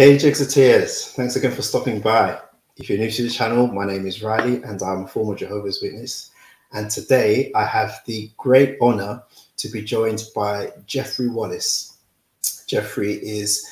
[0.00, 0.46] Hey Jigsaw
[1.14, 2.40] thanks again for stopping by.
[2.78, 5.82] If you're new to the channel, my name is Riley and I'm a former Jehovah's
[5.82, 6.30] Witness.
[6.72, 9.22] And today I have the great honor
[9.58, 11.98] to be joined by Jeffrey Wallace.
[12.66, 13.68] Jeffrey is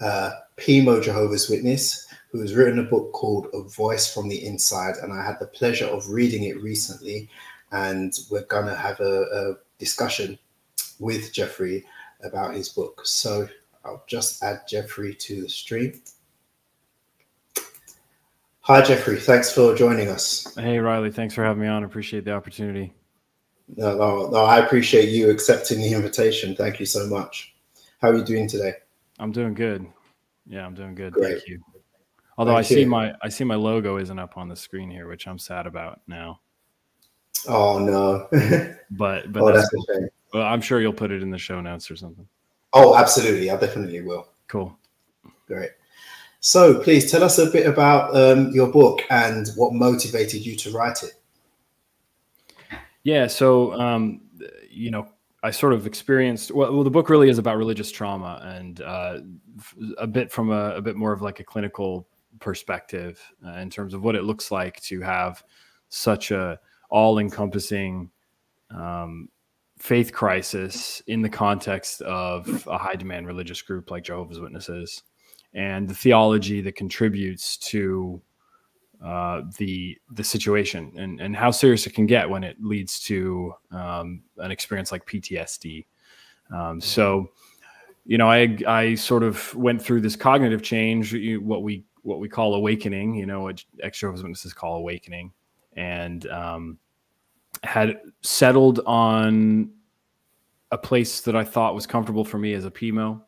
[0.00, 4.96] a PMO Jehovah's Witness who has written a book called A Voice from the Inside.
[5.00, 7.28] And I had the pleasure of reading it recently.
[7.70, 10.40] And we're going to have a, a discussion
[10.98, 11.86] with Jeffrey
[12.24, 13.02] about his book.
[13.04, 13.48] So
[13.88, 16.00] I'll just add Jeffrey to the stream.
[18.60, 19.18] Hi, Jeffrey.
[19.18, 20.54] Thanks for joining us.
[20.54, 21.10] Hey, Riley.
[21.10, 21.84] Thanks for having me on.
[21.84, 22.92] Appreciate the opportunity.
[23.76, 26.54] No, no, no, I appreciate you accepting the invitation.
[26.54, 27.54] Thank you so much.
[28.00, 28.74] How are you doing today?
[29.18, 29.86] I'm doing good.
[30.46, 31.14] Yeah, I'm doing good.
[31.14, 31.38] Great.
[31.38, 31.62] Thank you.
[32.36, 32.86] Although Thank I see you.
[32.86, 36.00] my I see my logo isn't up on the screen here, which I'm sad about
[36.06, 36.40] now.
[37.48, 38.28] Oh no.
[38.90, 40.08] but but oh, that's, that's cool.
[40.34, 42.26] Well, I'm sure you'll put it in the show notes or something.
[42.72, 43.50] Oh, absolutely.
[43.50, 44.28] I definitely will.
[44.46, 44.76] Cool.
[45.46, 45.70] Great.
[46.40, 50.70] So, please tell us a bit about um, your book and what motivated you to
[50.70, 51.14] write it.
[53.02, 53.26] Yeah.
[53.26, 54.20] So, um,
[54.70, 55.08] you know,
[55.42, 56.50] I sort of experienced.
[56.50, 59.20] Well, well, the book really is about religious trauma and uh,
[59.98, 62.08] a bit from a, a, bit more of like a clinical
[62.40, 65.42] perspective uh, in terms of what it looks like to have
[65.88, 66.58] such a
[66.90, 68.10] all-encompassing
[68.70, 69.28] um,
[69.78, 75.02] faith crisis in the context of a high demand religious group like Jehovah's Witnesses
[75.54, 78.20] and the theology that contributes to
[79.04, 83.54] uh, the the situation and, and how serious it can get when it leads to
[83.70, 85.86] um, an experience like PTSD.
[86.52, 87.30] Um, so,
[88.04, 92.28] you know, I I sort of went through this cognitive change, what we what we
[92.28, 95.32] call awakening, you know, what ex Jehovah's Witnesses call awakening,
[95.76, 96.78] and um,
[97.62, 99.70] had settled on
[100.70, 103.22] a place that I thought was comfortable for me as a PMO.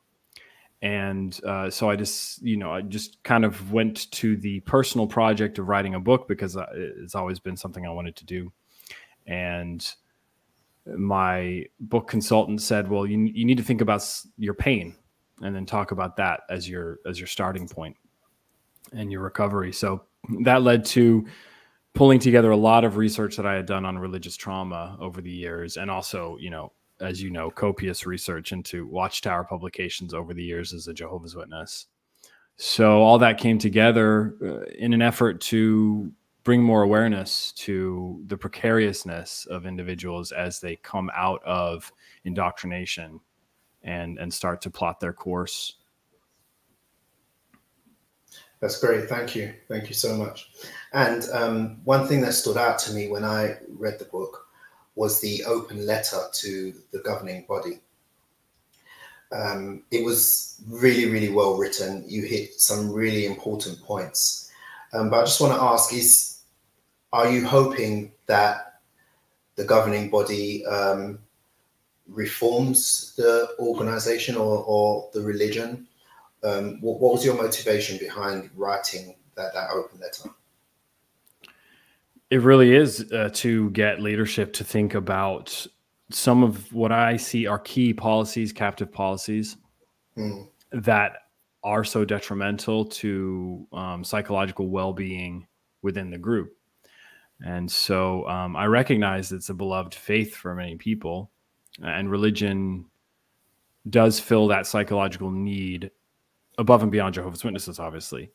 [0.82, 5.06] And uh, so I just, you know, I just kind of went to the personal
[5.06, 8.52] project of writing a book because it's always been something I wanted to do.
[9.26, 9.86] And
[10.86, 14.02] my book consultant said, "Well, you you need to think about
[14.38, 14.96] your pain,
[15.42, 17.96] and then talk about that as your as your starting point
[18.92, 20.04] and your recovery." So
[20.44, 21.26] that led to
[21.94, 25.30] pulling together a lot of research that I had done on religious trauma over the
[25.30, 30.44] years, and also, you know, as you know, copious research into Watchtower publications over the
[30.44, 31.86] years as a Jehovah's Witness.
[32.56, 36.12] So all that came together uh, in an effort to
[36.44, 41.90] bring more awareness to the precariousness of individuals as they come out of
[42.24, 43.20] indoctrination
[43.82, 45.76] and and start to plot their course
[48.60, 49.08] that's great.
[49.08, 49.54] Thank you.
[49.68, 50.50] Thank you so much.
[50.92, 54.46] And um, one thing that stood out to me when I read the book
[54.96, 57.80] was the open letter to the governing body.
[59.32, 62.04] Um, it was really, really well written.
[62.06, 64.50] You hit some really important points.
[64.92, 66.40] Um, but I just want to ask: Is
[67.12, 68.80] are you hoping that
[69.54, 71.18] the governing body um,
[72.08, 75.86] reforms the organization or, or the religion?
[76.42, 80.30] Um, what, what, was your motivation behind writing that, that open letter?
[82.30, 85.66] It really is uh, to get leadership to think about
[86.10, 89.56] some of what I see are key policies, captive policies
[90.16, 90.48] mm.
[90.72, 91.12] that
[91.62, 95.46] are so detrimental to um, psychological well being
[95.82, 96.56] within the group.
[97.44, 101.30] And so um, I recognize it's a beloved faith for many people,
[101.82, 102.86] and religion
[103.88, 105.90] does fill that psychological need
[106.60, 108.30] above and beyond Jehovah's Witnesses, obviously.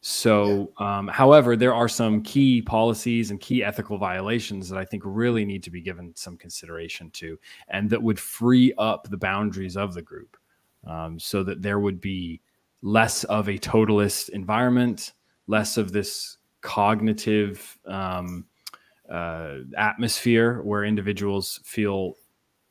[0.00, 5.02] So, um, however, there are some key policies and key ethical violations that I think
[5.04, 7.38] really need to be given some consideration to,
[7.68, 10.36] and that would free up the boundaries of the group
[10.86, 12.40] um, so that there would be
[12.82, 15.14] less of a totalist environment,
[15.48, 18.44] less of this cognitive um,
[19.10, 22.14] uh, atmosphere where individuals feel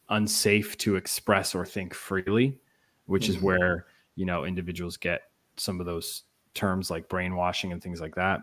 [0.10, 2.58] unsafe to express or think freely,
[3.06, 3.36] which mm-hmm.
[3.36, 3.86] is where
[4.18, 5.22] you know individuals get
[5.56, 6.24] some of those
[6.54, 8.42] terms like brainwashing and things like that.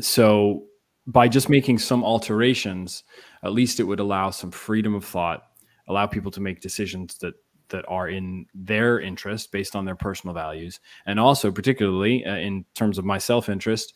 [0.00, 0.64] So
[1.06, 3.04] by just making some alterations
[3.42, 5.48] at least it would allow some freedom of thought
[5.88, 7.34] allow people to make decisions that
[7.68, 12.64] that are in their interest based on their personal values and also particularly uh, in
[12.74, 13.94] terms of my self-interest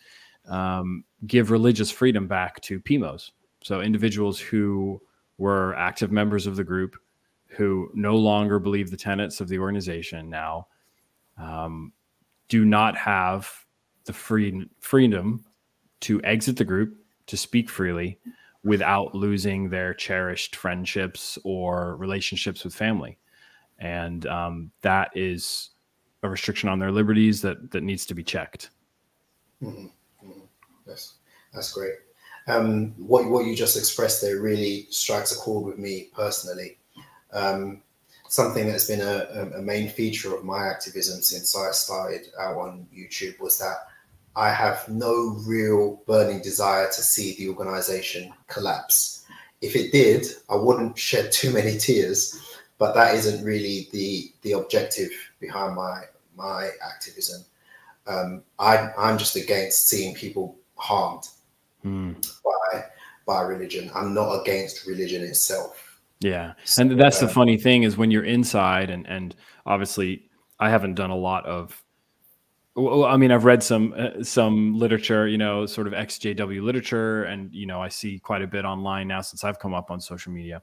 [0.48, 3.30] um, give religious freedom back to pmos
[3.62, 5.00] so individuals who
[5.38, 6.96] were active members of the group
[7.56, 10.66] who no longer believe the tenets of the organization now
[11.38, 11.92] um,
[12.48, 13.50] do not have
[14.04, 15.44] the free, freedom
[16.00, 18.18] to exit the group, to speak freely
[18.62, 23.18] without losing their cherished friendships or relationships with family.
[23.78, 25.70] And um, that is
[26.22, 28.70] a restriction on their liberties that that needs to be checked.
[29.62, 29.86] Mm-hmm.
[30.26, 30.40] Mm-hmm.
[30.86, 31.14] Yes,
[31.52, 31.94] that's great.
[32.48, 36.78] Um, what what you just expressed there really strikes a chord with me personally.
[37.36, 37.82] Um,
[38.28, 42.86] something that's been a, a, main feature of my activism since I started out on
[42.92, 43.76] YouTube was that
[44.34, 49.24] I have no real burning desire to see the organization collapse.
[49.60, 52.40] If it did, I wouldn't shed too many tears,
[52.78, 56.02] but that isn't really the the objective behind my
[56.36, 57.44] my activism.
[58.06, 61.24] Um, I, I'm just against seeing people harmed
[61.84, 62.14] mm.
[62.44, 62.84] by
[63.26, 63.90] by religion.
[63.94, 65.85] I'm not against religion itself.
[66.20, 69.34] Yeah, and that's the funny thing is when you're inside, and and
[69.66, 71.82] obviously I haven't done a lot of.
[72.74, 77.24] Well, I mean, I've read some uh, some literature, you know, sort of XJW literature,
[77.24, 80.00] and you know, I see quite a bit online now since I've come up on
[80.00, 80.62] social media.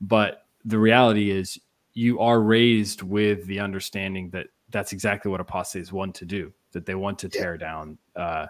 [0.00, 1.58] But the reality is,
[1.94, 6.86] you are raised with the understanding that that's exactly what apostates want to do that
[6.86, 8.46] they want to tear down uh,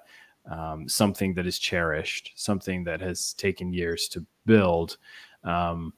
[0.51, 4.97] um, something that is cherished something that has taken years to build
[5.45, 5.93] um,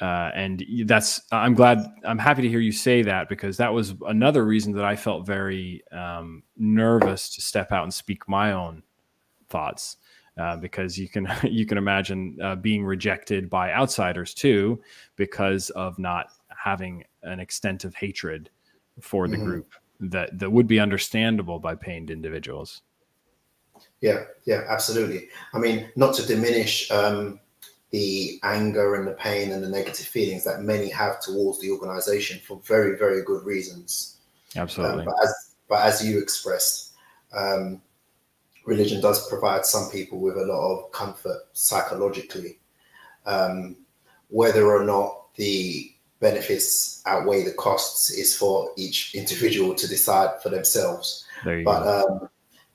[0.00, 3.94] uh, and that's i'm glad i'm happy to hear you say that because that was
[4.06, 8.82] another reason that i felt very um, nervous to step out and speak my own
[9.48, 9.96] thoughts
[10.38, 14.80] uh, because you can you can imagine uh, being rejected by outsiders too
[15.16, 18.50] because of not having an extent of hatred
[19.00, 19.44] for the mm-hmm.
[19.44, 22.82] group that that would be understandable by pained individuals.
[24.00, 25.28] Yeah, yeah, absolutely.
[25.52, 27.40] I mean, not to diminish um,
[27.90, 32.40] the anger and the pain and the negative feelings that many have towards the organization
[32.46, 34.18] for very, very good reasons.
[34.56, 35.00] Absolutely.
[35.00, 36.94] Um, but as but as you expressed,
[37.32, 37.80] um,
[38.64, 42.58] religion does provide some people with a lot of comfort psychologically.
[43.26, 43.76] Um,
[44.28, 50.48] whether or not the benefits outweigh the costs is for each individual to decide for
[50.48, 51.26] themselves.
[51.64, 52.28] but um,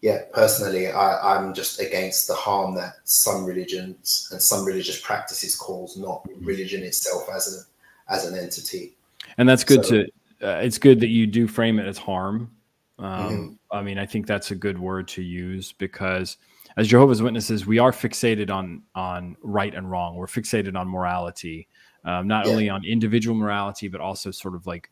[0.03, 5.55] yeah, personally, I, I'm just against the harm that some religions and some religious practices
[5.55, 6.45] cause, not mm-hmm.
[6.45, 7.63] religion itself as an
[8.09, 8.97] as an entity.
[9.37, 10.07] And that's good so, to.
[10.45, 12.51] Uh, it's good that you do frame it as harm.
[12.99, 13.53] Um, mm-hmm.
[13.71, 16.35] I mean, I think that's a good word to use because
[16.75, 20.17] as Jehovah's Witnesses, we are fixated on on right and wrong.
[20.17, 21.69] We're fixated on morality,
[22.03, 22.51] um, not yeah.
[22.51, 24.89] only on individual morality, but also sort of like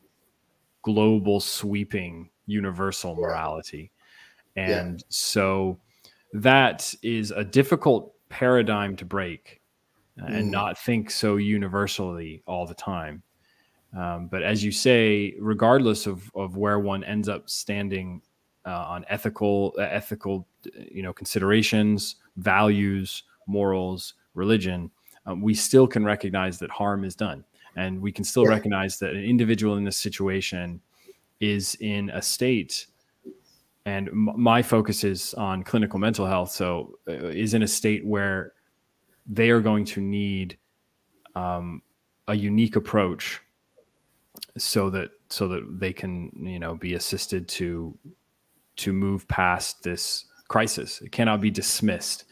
[0.84, 3.92] global sweeping universal morality.
[4.56, 5.06] And yeah.
[5.10, 5.80] so
[6.34, 9.62] that is a difficult paradigm to break
[10.22, 10.40] uh, mm.
[10.40, 13.24] and not think so universally all the time.
[13.98, 18.22] Um, but as you say, regardless of, of where one ends up standing
[18.66, 20.48] uh, on ethical, uh, ethical,
[20.90, 24.90] you know, considerations, values, morals, religion,
[25.26, 27.44] um, we still can recognize that harm is done.
[27.76, 28.50] And we can still yeah.
[28.50, 30.82] recognize that an individual in this situation
[31.40, 32.88] is in a state,
[33.86, 36.52] and m- my focus is on clinical mental health.
[36.52, 38.54] So, uh, is in a state where
[39.28, 40.58] they are going to need
[41.36, 41.82] um,
[42.28, 43.42] a unique approach
[44.58, 47.98] so that so that they can you know be assisted to
[48.78, 51.02] to move past this crisis.
[51.02, 52.26] It cannot be dismissed.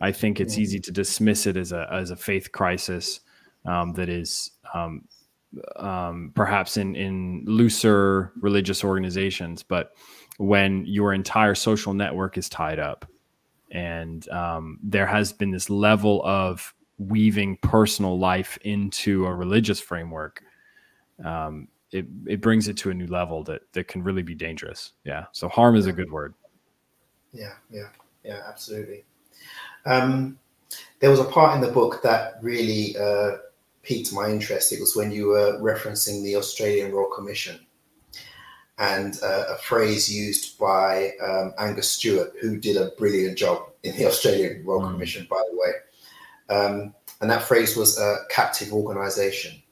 [0.00, 3.20] I think it's easy to dismiss it as a as a faith crisis
[3.64, 5.04] um, that is um,
[5.76, 9.92] um, perhaps in in looser religious organizations, but
[10.38, 13.06] when your entire social network is tied up,
[13.70, 20.42] and um, there has been this level of weaving personal life into a religious framework,
[21.24, 24.92] um, it it brings it to a new level that that can really be dangerous.
[25.04, 25.26] Yeah.
[25.32, 26.34] So harm is a good word.
[27.32, 27.54] Yeah.
[27.70, 27.88] Yeah.
[28.24, 28.42] Yeah.
[28.48, 29.04] Absolutely.
[29.84, 30.38] Um,
[31.00, 33.38] there was a part in the book that really uh,
[33.82, 34.72] piqued my interest.
[34.72, 37.65] It was when you were referencing the Australian Royal Commission
[38.78, 43.96] and uh, a phrase used by um, Angus Stewart, who did a brilliant job in
[43.96, 44.92] the Australian Royal mm.
[44.92, 46.56] Commission, by the way.
[46.56, 49.62] Um, and that phrase was a captive organization.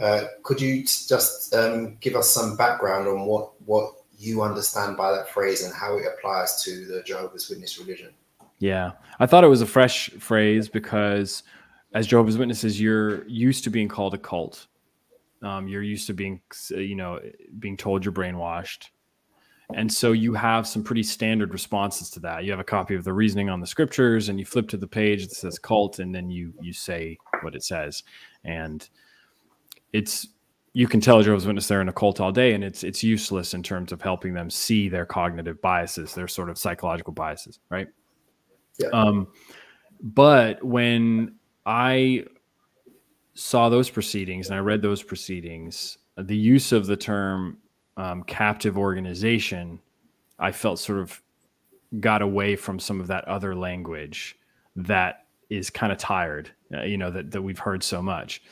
[0.00, 5.12] Uh, could you just um, give us some background on what, what you understand by
[5.12, 8.10] that phrase and how it applies to the Jehovah's Witness religion?
[8.58, 11.42] Yeah, I thought it was a fresh phrase because
[11.94, 14.66] as Jehovah's Witnesses, you're used to being called a cult.
[15.42, 16.40] Um, you're used to being,
[16.70, 17.20] you know,
[17.58, 18.88] being told you're brainwashed.
[19.74, 22.44] And so you have some pretty standard responses to that.
[22.44, 24.86] You have a copy of the reasoning on the scriptures and you flip to the
[24.86, 28.04] page that says cult and then you you say what it says.
[28.44, 28.88] And
[29.92, 30.28] it's
[30.72, 33.54] you can tell Jehovah's Witness they're in a cult all day and it's it's useless
[33.54, 37.88] in terms of helping them see their cognitive biases, their sort of psychological biases, right?
[38.78, 38.88] Yeah.
[38.92, 39.26] Um,
[40.00, 42.24] but when I
[43.36, 47.58] saw those proceedings and I read those proceedings, the use of the term
[47.96, 49.78] um, captive organization,
[50.38, 51.22] I felt sort of
[52.00, 54.36] got away from some of that other language
[54.74, 58.42] that is kind of tired, uh, you know, that, that we've heard so much.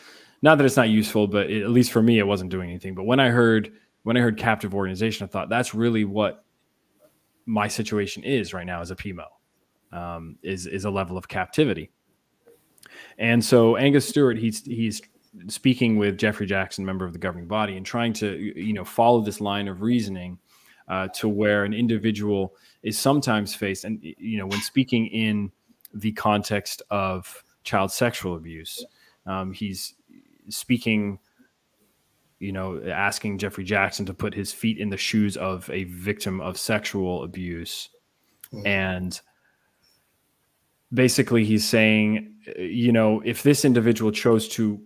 [0.43, 2.95] Not that it's not useful, but it, at least for me, it wasn't doing anything.
[2.95, 3.73] But when I heard
[4.03, 6.45] when I heard captive organization, I thought that's really what
[7.47, 9.27] my situation is right now as a PMO,
[9.93, 11.91] um, is is a level of captivity.
[13.19, 15.03] And so Angus Stewart, he's he's
[15.49, 19.21] speaking with Geoffrey Jackson, member of the governing body, and trying to you know follow
[19.21, 20.39] this line of reasoning
[20.89, 25.51] uh, to where an individual is sometimes faced, and you know when speaking in
[25.93, 28.85] the context of child sexual abuse,
[29.27, 29.95] um, he's
[30.49, 31.19] speaking
[32.39, 36.41] you know asking Geoffrey Jackson to put his feet in the shoes of a victim
[36.41, 37.91] of sexual abuse,
[38.53, 38.67] mm-hmm.
[38.67, 39.21] and
[40.95, 44.81] basically he's saying you know if this individual chose to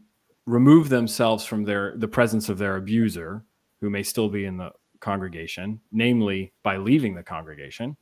[0.49, 3.45] remove themselves from their the presence of their abuser,
[3.81, 7.97] who may still be in the congregation, namely by leaving the congregation,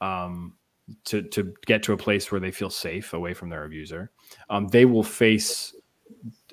[0.00, 0.54] um,
[1.04, 4.10] to to get to a place where they feel safe away from their abuser,
[4.50, 5.74] um, they will face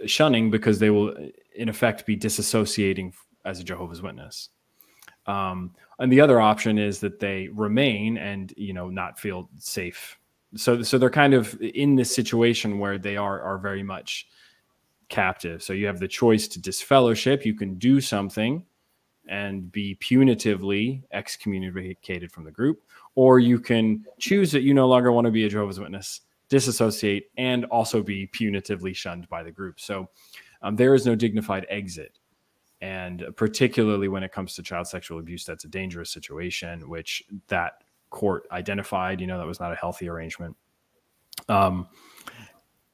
[0.06, 1.16] shunning because they will,
[1.56, 3.14] in effect, be disassociating
[3.46, 4.50] as a Jehovah's Witness.
[5.26, 10.18] Um, and the other option is that they remain and you know not feel safe.
[10.56, 14.28] So so they're kind of in this situation where they are are very much
[15.10, 15.62] captive.
[15.62, 17.46] So you have the choice to disfellowship.
[17.46, 18.66] You can do something
[19.28, 22.84] and be punitively excommunicated from the group,
[23.16, 27.32] or you can choose that you no longer want to be a Jehovah's Witness, disassociate,
[27.38, 29.80] and also be punitively shunned by the group.
[29.80, 30.10] So
[30.62, 32.20] um, there is no dignified exit.
[32.82, 37.84] And particularly when it comes to child sexual abuse, that's a dangerous situation, which that
[38.14, 39.20] court identified.
[39.20, 40.56] You know, that was not a healthy arrangement.
[41.50, 41.88] Um,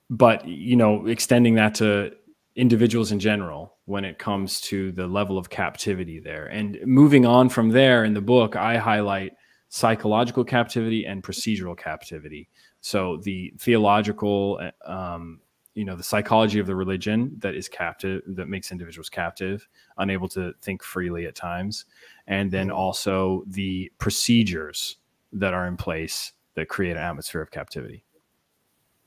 [0.10, 2.12] but you know extending that to
[2.56, 7.48] individuals in general when it comes to the level of captivity there and moving on
[7.48, 9.34] from there in the book i highlight
[9.70, 12.50] psychological captivity and procedural captivity
[12.82, 15.40] so the theological um,
[15.76, 19.68] you know the psychology of the religion that is captive that makes individuals captive
[20.00, 21.86] unable to think freely at times
[22.28, 22.78] and then mm-hmm.
[22.78, 24.98] also the procedures
[25.32, 28.04] that are in place that create an atmosphere of captivity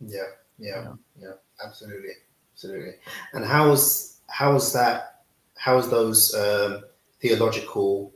[0.01, 0.23] yeah
[0.63, 1.33] yeah, yeah,
[1.65, 2.13] absolutely,
[2.55, 2.95] absolutely.
[3.33, 5.23] And how's how's that?
[5.57, 6.83] How's those um,
[7.21, 8.13] theological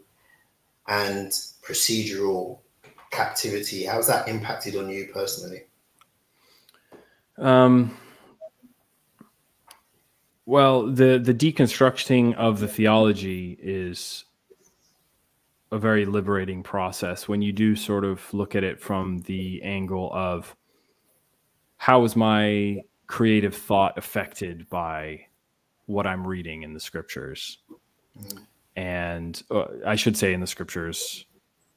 [0.86, 1.30] and
[1.62, 2.60] procedural
[3.10, 3.84] captivity?
[3.84, 5.64] How's that impacted on you personally?
[7.36, 7.96] Um.
[10.44, 14.24] Well, the the deconstructing of the theology is
[15.72, 20.10] a very liberating process when you do sort of look at it from the angle
[20.12, 20.54] of
[21.76, 25.26] how is my creative thought affected by
[25.86, 27.58] what I'm reading in the scriptures?
[28.18, 28.38] Mm-hmm.
[28.76, 31.24] And uh, I should say in the scriptures,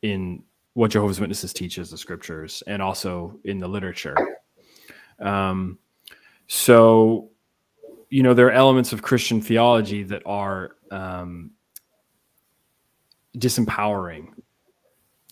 [0.01, 0.43] in
[0.73, 4.15] what Jehovah's Witnesses teaches the scriptures, and also in the literature.
[5.19, 5.77] Um,
[6.47, 7.29] so,
[8.09, 11.51] you know, there are elements of Christian theology that are um,
[13.37, 14.27] disempowering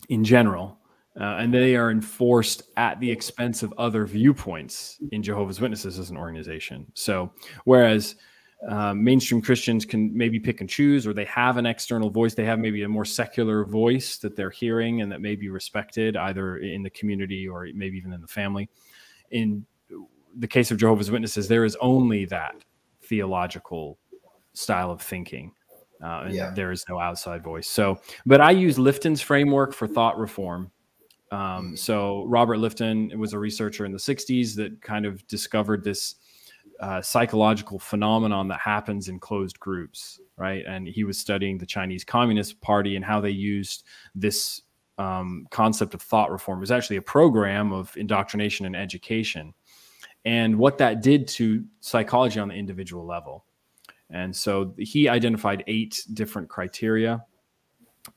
[0.08, 0.78] in general
[1.20, 6.10] uh, and they are enforced at the expense of other viewpoints in Jehovah's Witnesses as
[6.10, 6.86] an organization.
[6.94, 7.32] So,
[7.64, 8.14] whereas
[8.68, 12.44] uh, mainstream Christians can maybe pick and choose, or they have an external voice, they
[12.44, 16.58] have maybe a more secular voice that they're hearing and that may be respected either
[16.58, 18.68] in the community or maybe even in the family.
[19.32, 19.66] In
[20.36, 22.54] the case of Jehovah's Witnesses, there is only that
[23.02, 23.98] theological
[24.52, 25.52] style of thinking.
[26.02, 26.50] Uh, and yeah.
[26.54, 27.68] there is no outside voice.
[27.68, 30.70] So, but I use Lifton's framework for thought reform
[31.30, 31.74] um, mm-hmm.
[31.76, 36.16] so Robert Lifton was a researcher in the 60s that kind of discovered this
[36.80, 40.64] uh, psychological phenomenon that happens in closed groups, right?
[40.66, 44.62] And he was studying the Chinese Communist Party and how they used this
[44.96, 46.58] um, concept of thought reform.
[46.58, 49.54] It was actually a program of indoctrination and education,
[50.24, 53.44] and what that did to psychology on the individual level.
[54.10, 57.24] And so he identified eight different criteria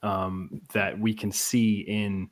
[0.03, 2.29] um, that we can see in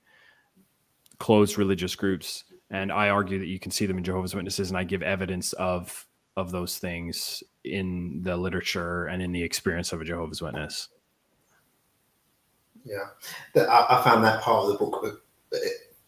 [1.18, 2.46] closed religious groups.
[2.70, 5.54] And I argue that you can see them in Jehovah's Witnesses, and I give evidence
[5.54, 6.06] of
[6.38, 10.88] of those things in the literature and in the experience of a Jehovah's Witness.
[12.86, 13.08] Yeah,
[13.56, 15.22] I, found that part of the book
[15.54, 15.58] uh,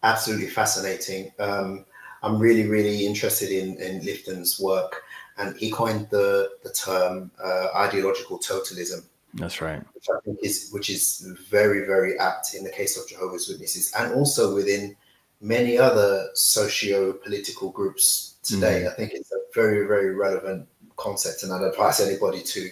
[0.02, 1.30] absolutely fascinating.
[1.38, 1.84] Um,
[2.22, 5.02] I'm really, really interested in, in Lifton's work,
[5.38, 9.04] and he coined the the term uh, ideological totalism.
[9.34, 9.82] That's right.
[9.94, 13.92] Which I think is which is very, very apt in the case of Jehovah's Witnesses,
[13.98, 14.94] and also within
[15.40, 18.82] many other socio-political groups today.
[18.82, 18.92] Mm.
[18.92, 22.70] I think it's a very, very relevant concept, and I'd advise anybody to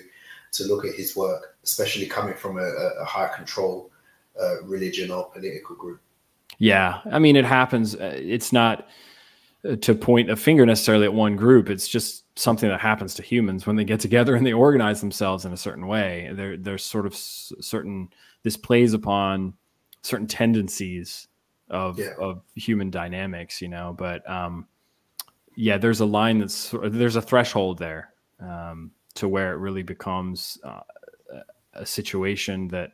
[0.52, 2.68] to look at his work, especially coming from a,
[3.00, 3.90] a high control
[4.40, 6.00] uh, religion or political group.
[6.58, 7.94] Yeah, I mean, it happens.
[7.94, 8.86] Uh, it's not
[9.80, 11.68] to point a finger necessarily at one group.
[11.68, 15.44] It's just something that happens to humans when they get together and they organize themselves
[15.44, 16.30] in a certain way.
[16.32, 18.08] There, there's sort of certain.
[18.42, 19.54] This plays upon
[20.02, 21.28] certain tendencies
[21.68, 22.14] of yeah.
[22.18, 23.94] of human dynamics, you know.
[23.96, 24.66] But um,
[25.56, 30.58] yeah, there's a line that's there's a threshold there um, to where it really becomes
[30.64, 30.80] uh,
[31.74, 32.92] a situation that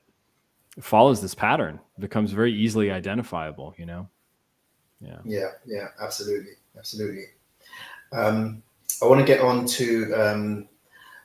[0.80, 4.08] follows this pattern, becomes very easily identifiable, you know.
[5.00, 5.18] Yeah.
[5.24, 5.50] Yeah.
[5.66, 5.88] Yeah.
[6.00, 6.52] Absolutely.
[6.76, 7.24] Absolutely.
[8.12, 8.62] Um,
[9.02, 10.68] I want to get on to um,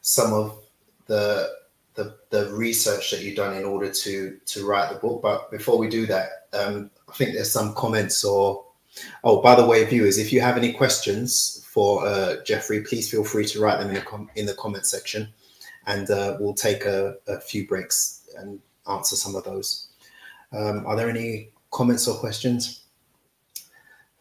[0.01, 0.59] some of
[1.07, 1.49] the,
[1.95, 5.21] the the research that you've done in order to to write the book.
[5.21, 8.65] But before we do that, um, I think there's some comments or
[9.23, 13.23] oh, by the way, viewers, if you have any questions for uh, Jeffrey, please feel
[13.23, 15.29] free to write them in the com- in the comment section,
[15.87, 18.59] and uh, we'll take a, a, few breaks and
[18.89, 19.87] answer some of those.
[20.51, 22.83] Um, are there any comments or questions?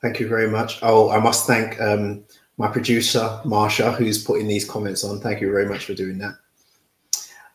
[0.03, 0.79] Thank you very much.
[0.83, 2.25] Oh, I must thank um,
[2.57, 5.21] my producer Marsha, who's putting these comments on.
[5.21, 6.35] Thank you very much for doing that.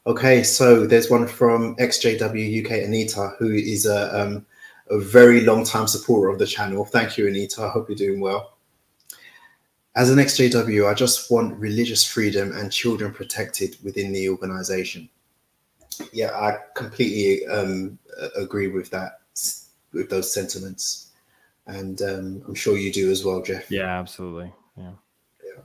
[0.07, 4.45] Okay, so there's one from XJW UK Anita, who is a um,
[4.91, 6.85] a very long time supporter of the channel.
[6.85, 7.63] Thank you, Anita.
[7.63, 8.57] I hope you're doing well.
[9.95, 15.09] As an XJW, I just want religious freedom and children protected within the organization.
[16.11, 17.97] Yeah, I completely um,
[18.35, 19.21] agree with that,
[19.93, 21.04] with those sentiments.
[21.67, 23.71] And um, I'm sure you do as well, Jeff.
[23.71, 24.53] Yeah, absolutely.
[24.77, 24.91] Yeah.
[25.43, 25.61] Yeah.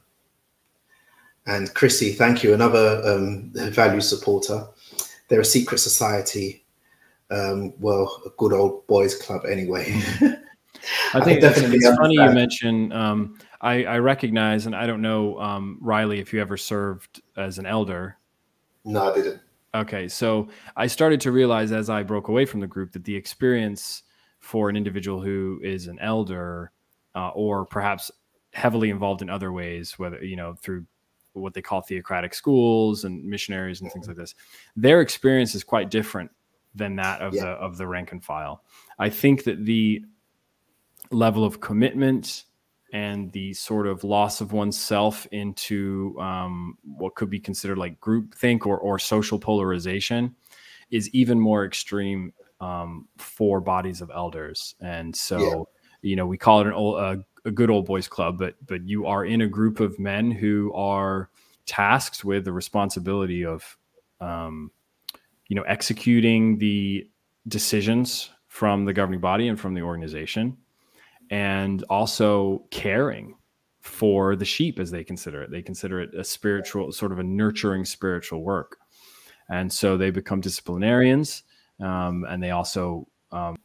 [1.46, 2.54] And Chrissy, thank you.
[2.54, 4.66] Another um, value supporter.
[5.28, 6.64] They're a secret society
[7.30, 9.84] um, well, a good old boys club anyway.
[11.14, 12.92] I think I definitely it's, funny you mention.
[12.92, 17.58] Um, I, I, recognize, and I don't know, um, Riley, if you ever served as
[17.58, 18.16] an elder.
[18.84, 19.40] No, I didn't.
[19.74, 23.14] Okay, so I started to realize as I broke away from the group that the
[23.14, 24.02] experience
[24.40, 26.72] for an individual who is an elder,
[27.14, 28.10] uh, or perhaps
[28.52, 30.84] heavily involved in other ways, whether you know through
[31.32, 34.12] what they call theocratic schools and missionaries and things mm-hmm.
[34.12, 34.34] like this,
[34.76, 36.30] their experience is quite different
[36.74, 37.42] than that of yeah.
[37.42, 38.64] the of the rank and file.
[38.98, 40.04] I think that the
[41.10, 42.44] level of commitment
[42.92, 48.66] and the sort of loss of oneself into um, what could be considered like groupthink
[48.66, 50.34] or or social polarization
[50.90, 54.74] is even more extreme um, for bodies of elders.
[54.80, 56.10] And so, yeah.
[56.10, 58.86] you know, we call it an old, uh, a good old boys club, but but
[58.86, 61.30] you are in a group of men who are
[61.66, 63.76] tasked with the responsibility of
[64.20, 64.70] um,
[65.48, 67.08] you know, executing the
[67.48, 70.56] decisions from the governing body and from the organization,
[71.30, 73.34] and also caring
[73.80, 75.50] for the sheep as they consider it.
[75.50, 78.76] They consider it a spiritual, sort of a nurturing spiritual work.
[79.48, 81.42] And so they become disciplinarians.
[81.80, 83.56] Um, and they also, um,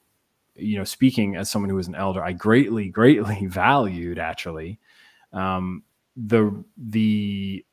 [0.56, 4.80] you know, speaking as someone who was an elder, I greatly, greatly valued actually
[5.36, 5.84] um,
[6.16, 7.66] the the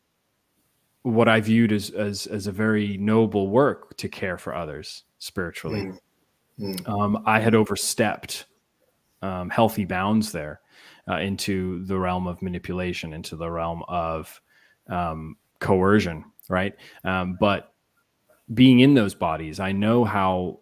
[1.02, 5.86] what I viewed as as as a very noble work to care for others spiritually.
[5.86, 5.98] Mm.
[6.60, 6.88] Mm.
[6.88, 8.46] Um, I had overstepped
[9.22, 10.60] um, healthy bounds there
[11.08, 14.40] uh, into the realm of manipulation, into the realm of
[14.88, 16.74] um, coercion, right?
[17.04, 17.71] Um, but
[18.54, 20.60] being in those bodies, I know how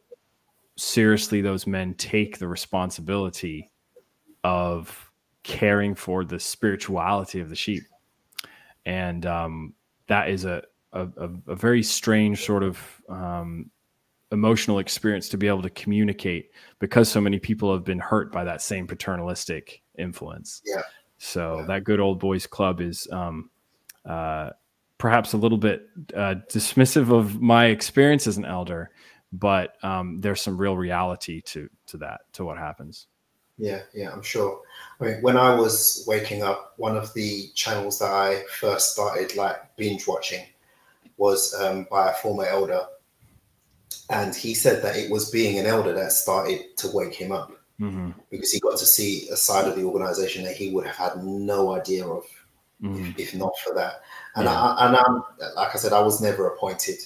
[0.76, 3.70] seriously those men take the responsibility
[4.44, 5.10] of
[5.42, 7.82] caring for the spirituality of the sheep.
[8.86, 9.74] And um,
[10.06, 11.08] that is a a,
[11.46, 13.70] a very strange sort of um,
[14.32, 18.44] emotional experience to be able to communicate because so many people have been hurt by
[18.44, 20.62] that same paternalistic influence.
[20.64, 20.82] Yeah.
[21.18, 21.66] So yeah.
[21.66, 23.50] that good old boys club is um,
[24.04, 24.50] uh,
[25.00, 28.90] perhaps a little bit uh, dismissive of my experience as an elder,
[29.32, 33.08] but um, there's some real reality to to that to what happens.
[33.58, 34.60] Yeah, yeah, I'm sure.
[35.00, 39.36] I mean, when I was waking up, one of the channels that I first started
[39.36, 40.44] like binge watching
[41.16, 42.82] was um, by a former elder,
[44.10, 47.52] and he said that it was being an elder that started to wake him up
[47.80, 48.10] mm-hmm.
[48.30, 51.24] because he got to see a side of the organization that he would have had
[51.24, 52.24] no idea of
[52.82, 53.06] mm-hmm.
[53.16, 54.02] if, if, not for that.
[54.36, 54.60] And yeah.
[54.60, 55.22] I, and I'm
[55.56, 56.98] like I said, I was never appointed.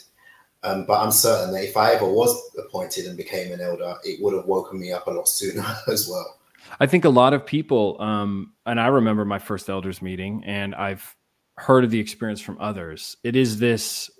[0.65, 4.23] Um, but I'm certain that if I ever was appointed and became an elder, it
[4.23, 6.39] would have woken me up a lot sooner as well.
[6.81, 10.75] I think a lot of people, um, and I remember my first elders meeting, and
[10.75, 11.15] I've
[11.57, 13.19] heard of the experience from others.
[13.23, 14.11] It is this.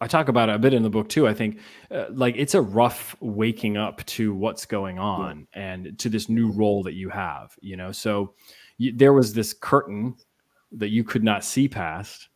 [0.00, 1.26] I talk about it a bit in the book too.
[1.26, 1.58] I think,
[1.90, 6.50] uh, like, it's a rough waking up to what's going on and to this new
[6.52, 7.56] role that you have.
[7.62, 8.34] You know, so
[8.76, 10.16] you, there was this curtain
[10.74, 12.28] that you could not see past,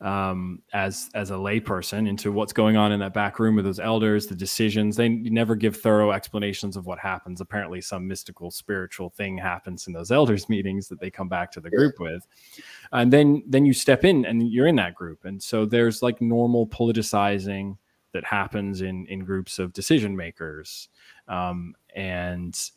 [0.00, 3.78] um, as as a layperson into what's going on in that back room with those
[3.78, 4.96] elders, the decisions.
[4.96, 7.40] They never give thorough explanations of what happens.
[7.40, 11.60] Apparently, some mystical spiritual thing happens in those elders meetings that they come back to
[11.60, 12.26] the group with,
[12.92, 16.20] and then then you step in and you're in that group, and so there's like
[16.20, 17.76] normal politicizing
[18.12, 20.88] that happens in in groups of decision makers,
[21.28, 22.70] um, and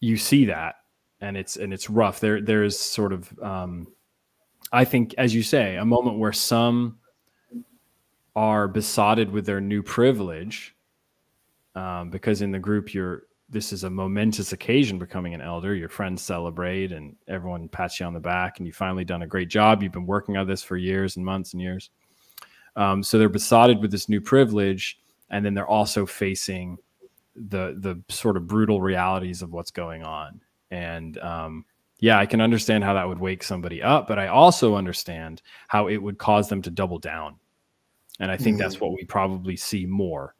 [0.00, 0.74] you see that,
[1.22, 2.20] and it's and it's rough.
[2.20, 3.86] There there's sort of um,
[4.72, 6.98] I think, as you say, a moment where some
[8.34, 10.74] are besotted with their new privilege,
[11.74, 15.74] um, because in the group you're this is a momentous occasion becoming an elder.
[15.74, 19.26] Your friends celebrate and everyone pats you on the back, and you've finally done a
[19.26, 19.82] great job.
[19.82, 21.90] You've been working on this for years and months and years.
[22.76, 24.98] Um, so they're besotted with this new privilege,
[25.30, 26.78] and then they're also facing
[27.36, 30.40] the the sort of brutal realities of what's going on.
[30.72, 31.64] And um,
[32.00, 35.86] yeah, I can understand how that would wake somebody up, but I also understand how
[35.86, 37.36] it would cause them to double down.
[38.18, 38.62] And I think mm-hmm.
[38.62, 40.34] that's what we probably see more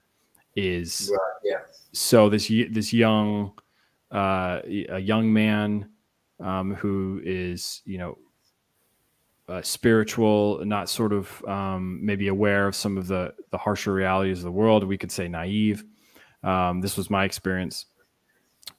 [0.57, 1.59] is right, yeah.
[1.93, 3.53] So this this young
[4.11, 5.89] uh, a young man
[6.41, 8.19] um, who is you know
[9.49, 14.39] uh, spiritual, not sort of um, maybe aware of some of the the harsher realities
[14.39, 14.85] of the world.
[14.85, 15.85] We could say naive.
[16.43, 17.87] Um, this was my experience.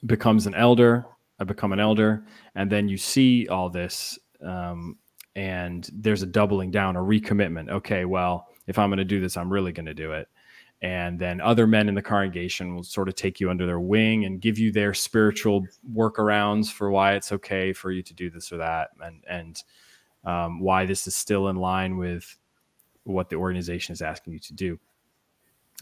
[0.06, 1.06] Becomes an elder,
[1.40, 4.98] I become an elder, and then you see all this, um,
[5.36, 7.70] and there's a doubling down, a recommitment.
[7.70, 10.28] Okay, well, if I'm going to do this, I'm really going to do it.
[10.82, 14.26] And then other men in the congregation will sort of take you under their wing
[14.26, 18.52] and give you their spiritual workarounds for why it's okay for you to do this
[18.52, 19.64] or that, and and
[20.26, 22.38] um, why this is still in line with
[23.06, 24.80] what the organization is asking you to do.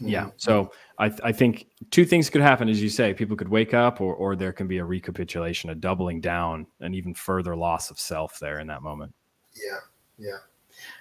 [0.08, 0.22] Yeah.
[0.22, 0.30] Mm-hmm.
[0.36, 3.14] So I, th- I think two things could happen, as you say.
[3.14, 6.94] People could wake up, or, or there can be a recapitulation, a doubling down, an
[6.94, 9.14] even further loss of self there in that moment.
[9.54, 9.78] Yeah.
[10.18, 10.38] Yeah.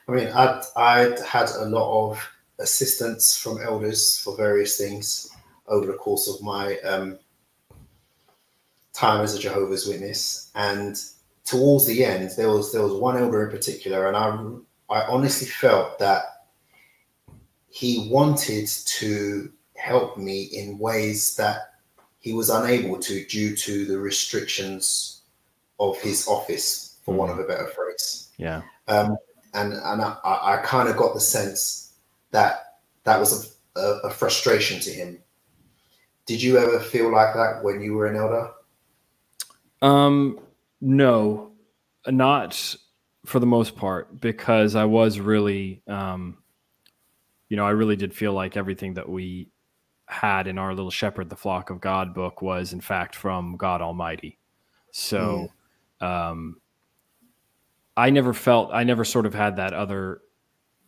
[0.07, 5.29] I mean, I I had a lot of assistance from elders for various things
[5.67, 7.17] over the course of my um,
[8.93, 11.01] time as a Jehovah's Witness, and
[11.45, 15.47] towards the end, there was there was one elder in particular, and I I honestly
[15.47, 16.30] felt that
[17.71, 21.73] he wanted to help me in ways that
[22.19, 25.21] he was unable to due to the restrictions
[25.79, 27.17] of his office, for mm.
[27.17, 28.29] want of a better phrase.
[28.37, 28.61] Yeah.
[28.87, 29.17] Um,
[29.53, 31.93] and and I, I kind of got the sense
[32.31, 35.19] that that was a, a, a, frustration to him.
[36.25, 38.51] Did you ever feel like that when you were an elder?
[39.81, 40.39] Um,
[40.79, 41.51] no,
[42.07, 42.75] not
[43.25, 46.37] for the most part, because I was really um,
[47.51, 49.49] you know, I really did feel like everything that we
[50.05, 53.81] had in our little shepherd the flock of God book was in fact from God
[53.81, 54.39] Almighty.
[54.91, 55.49] So
[56.01, 56.05] mm.
[56.05, 56.61] um
[57.97, 60.21] I never felt I never sort of had that other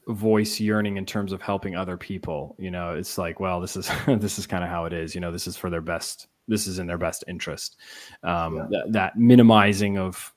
[0.07, 2.55] voice yearning in terms of helping other people.
[2.57, 5.13] You know, it's like, well, this is this is kind of how it is.
[5.13, 6.27] You know, this is for their best.
[6.47, 7.75] This is in their best interest.
[8.23, 8.67] Um, yeah.
[8.69, 10.33] th- that minimizing of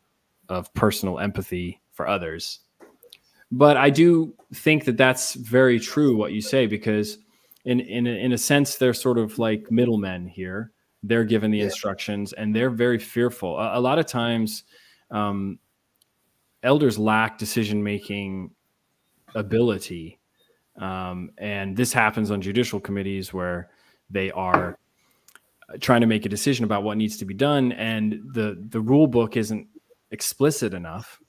[0.48, 2.65] of personal empathy for others
[3.50, 7.18] but I do think that that's very true what you say because
[7.64, 10.72] in in a, in a sense they're sort of like middlemen here.
[11.02, 11.64] They're given the yeah.
[11.64, 13.58] instructions and they're very fearful.
[13.58, 14.64] A, a lot of times,
[15.10, 15.58] um,
[16.62, 18.50] elders lack decision making
[19.34, 20.18] ability,
[20.80, 23.70] um, and this happens on judicial committees where
[24.10, 24.78] they are
[25.80, 29.06] trying to make a decision about what needs to be done, and the the rule
[29.06, 29.68] book isn't
[30.10, 31.20] explicit enough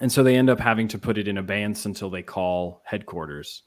[0.00, 3.62] and so they end up having to put it in abeyance until they call headquarters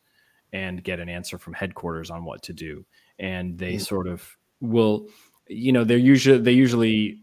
[0.51, 2.85] and get an answer from headquarters on what to do.
[3.19, 3.83] And they mm-hmm.
[3.83, 5.07] sort of will
[5.47, 7.19] you know they're usually they usually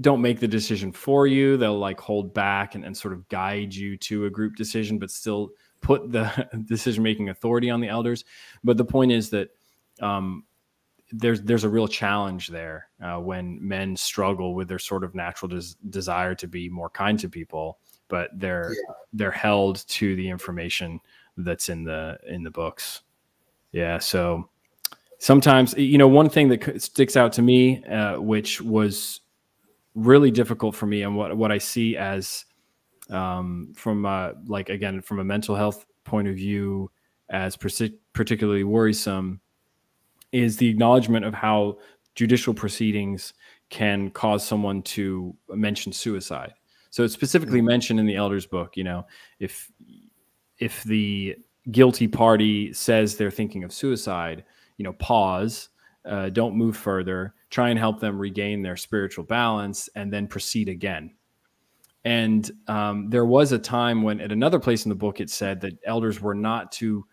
[0.00, 1.56] don't make the decision for you.
[1.56, 5.10] They'll like hold back and, and sort of guide you to a group decision but
[5.10, 8.24] still put the decision making authority on the elders.
[8.62, 9.48] But the point is that
[10.00, 10.44] um,
[11.10, 15.48] there's there's a real challenge there uh, when men struggle with their sort of natural
[15.48, 18.94] des- desire to be more kind to people but they're yeah.
[19.12, 21.00] they're held to the information
[21.36, 23.02] that's in the in the books.
[23.72, 24.48] Yeah, so
[25.18, 29.20] sometimes you know one thing that sticks out to me, uh, which was
[29.94, 32.44] really difficult for me, and what what I see as
[33.10, 36.90] um, from uh, like again from a mental health point of view
[37.30, 37.58] as
[38.14, 39.40] particularly worrisome
[40.32, 41.78] is the acknowledgement of how
[42.14, 43.34] judicial proceedings
[43.68, 46.54] can cause someone to mention suicide
[46.90, 49.06] so it's specifically mentioned in the elders book, you know,
[49.38, 49.70] if
[50.58, 51.36] if the
[51.70, 54.44] guilty party says they're thinking of suicide,
[54.76, 55.68] you know, pause,
[56.04, 60.68] uh, don't move further, try and help them regain their spiritual balance, and then proceed
[60.68, 61.14] again.
[62.04, 65.60] And um, there was a time when, at another place in the book, it said
[65.60, 67.04] that elders were not to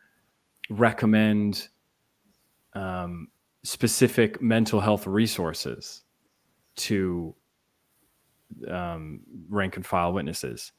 [0.70, 1.68] recommend
[2.74, 3.28] um,
[3.64, 6.04] specific mental health resources
[6.78, 7.36] to
[8.70, 10.72] um, rank and file witnesses.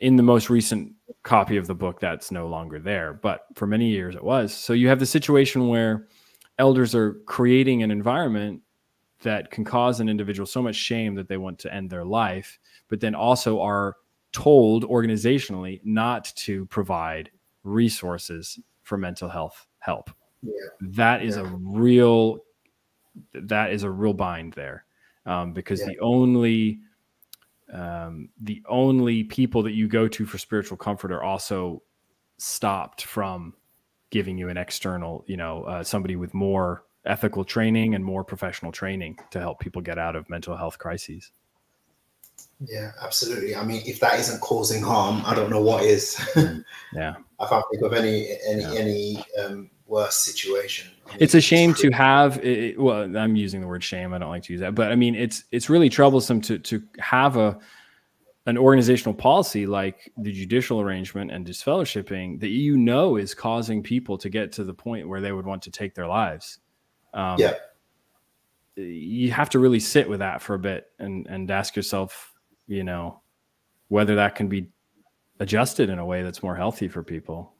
[0.00, 3.88] In the most recent copy of the book, that's no longer there, but for many
[3.88, 4.52] years it was.
[4.52, 6.08] So you have the situation where
[6.58, 8.62] elders are creating an environment
[9.22, 12.58] that can cause an individual so much shame that they want to end their life,
[12.88, 13.96] but then also are
[14.32, 17.30] told organizationally not to provide
[17.62, 20.10] resources for mental health help.
[20.42, 20.52] Yeah.
[20.80, 21.42] That is yeah.
[21.42, 22.38] a real
[23.32, 24.84] that is a real bind there
[25.26, 25.86] um, because yeah.
[25.86, 26.80] the only
[27.72, 31.82] um, the only people that you go to for spiritual comfort are also
[32.38, 33.54] stopped from
[34.10, 38.70] giving you an external, you know, uh, somebody with more ethical training and more professional
[38.70, 41.32] training to help people get out of mental health crises.
[42.60, 43.56] Yeah, absolutely.
[43.56, 46.16] I mean, if that isn't causing harm, I don't know what is.
[46.94, 48.72] yeah, I can't think of any any yeah.
[48.74, 50.90] any um, worse situation.
[51.18, 52.42] It's a shame to have.
[52.44, 54.12] It, well, I'm using the word shame.
[54.14, 56.82] I don't like to use that, but I mean, it's it's really troublesome to to
[56.98, 57.58] have a
[58.46, 64.18] an organizational policy like the judicial arrangement and disfellowshipping that you know is causing people
[64.18, 66.58] to get to the point where they would want to take their lives.
[67.14, 67.54] Um, yeah.
[68.76, 72.34] You have to really sit with that for a bit and, and ask yourself,
[72.66, 73.20] you know,
[73.88, 74.68] whether that can be
[75.40, 77.53] adjusted in a way that's more healthy for people,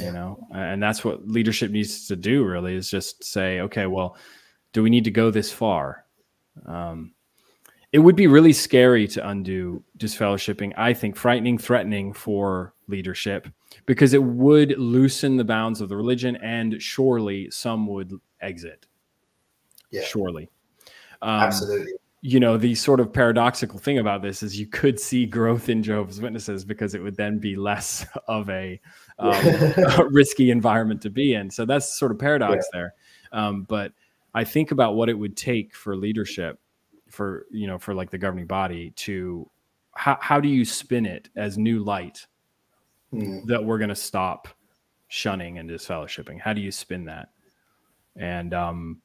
[0.00, 0.06] yeah.
[0.06, 4.16] you know, and that's what leadership needs to do really is just say, okay, well,
[4.72, 6.04] do we need to go this far?
[6.66, 7.12] Um,
[7.92, 10.72] it would be really scary to undo disfellowshipping.
[10.76, 13.48] I think frightening, threatening for leadership
[13.86, 18.86] because it would loosen the bounds of the religion, and surely some would exit.
[19.90, 20.48] Yeah, surely.
[21.22, 21.92] Um, Absolutely.
[22.22, 25.82] You know, the sort of paradoxical thing about this is you could see growth in
[25.82, 28.80] Jehovah's Witnesses because it would then be less of a,
[29.18, 29.32] um,
[29.98, 31.50] a risky environment to be in.
[31.50, 32.78] So that's sort of paradox yeah.
[32.78, 32.94] there.
[33.32, 33.92] Um, but
[34.34, 36.58] I think about what it would take for leadership
[37.10, 39.48] for you know for like the governing body to
[39.94, 42.26] how, how do you spin it as new light
[43.12, 43.44] mm.
[43.46, 44.48] that we're going to stop
[45.08, 47.30] shunning and disfellowshipping how do you spin that
[48.16, 49.00] and um,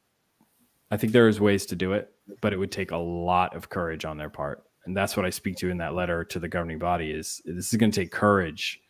[0.91, 4.05] i think there's ways to do it but it would take a lot of courage
[4.05, 6.79] on their part and that's what i speak to in that letter to the governing
[6.79, 8.81] body is this is going to take courage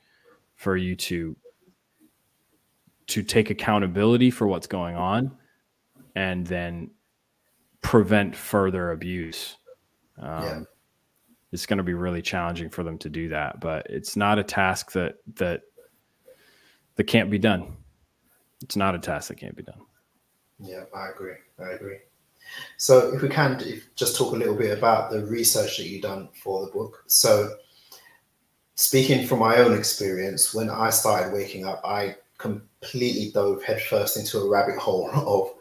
[0.55, 1.35] for you to
[3.07, 5.31] to take accountability for what's going on
[6.15, 6.89] and then
[7.81, 9.57] prevent further abuse.
[10.19, 10.59] Um, yeah.
[11.51, 14.43] It's going to be really challenging for them to do that, but it's not a
[14.43, 15.61] task that that
[16.95, 17.77] that can't be done.
[18.61, 19.79] It's not a task that can't be done.
[20.59, 21.35] Yeah, I agree.
[21.59, 21.97] I agree.
[22.77, 23.61] So, if we can
[23.95, 27.03] just talk a little bit about the research that you've done for the book.
[27.07, 27.55] So,
[28.75, 34.39] speaking from my own experience, when I started waking up, I completely dove headfirst into
[34.39, 35.53] a rabbit hole of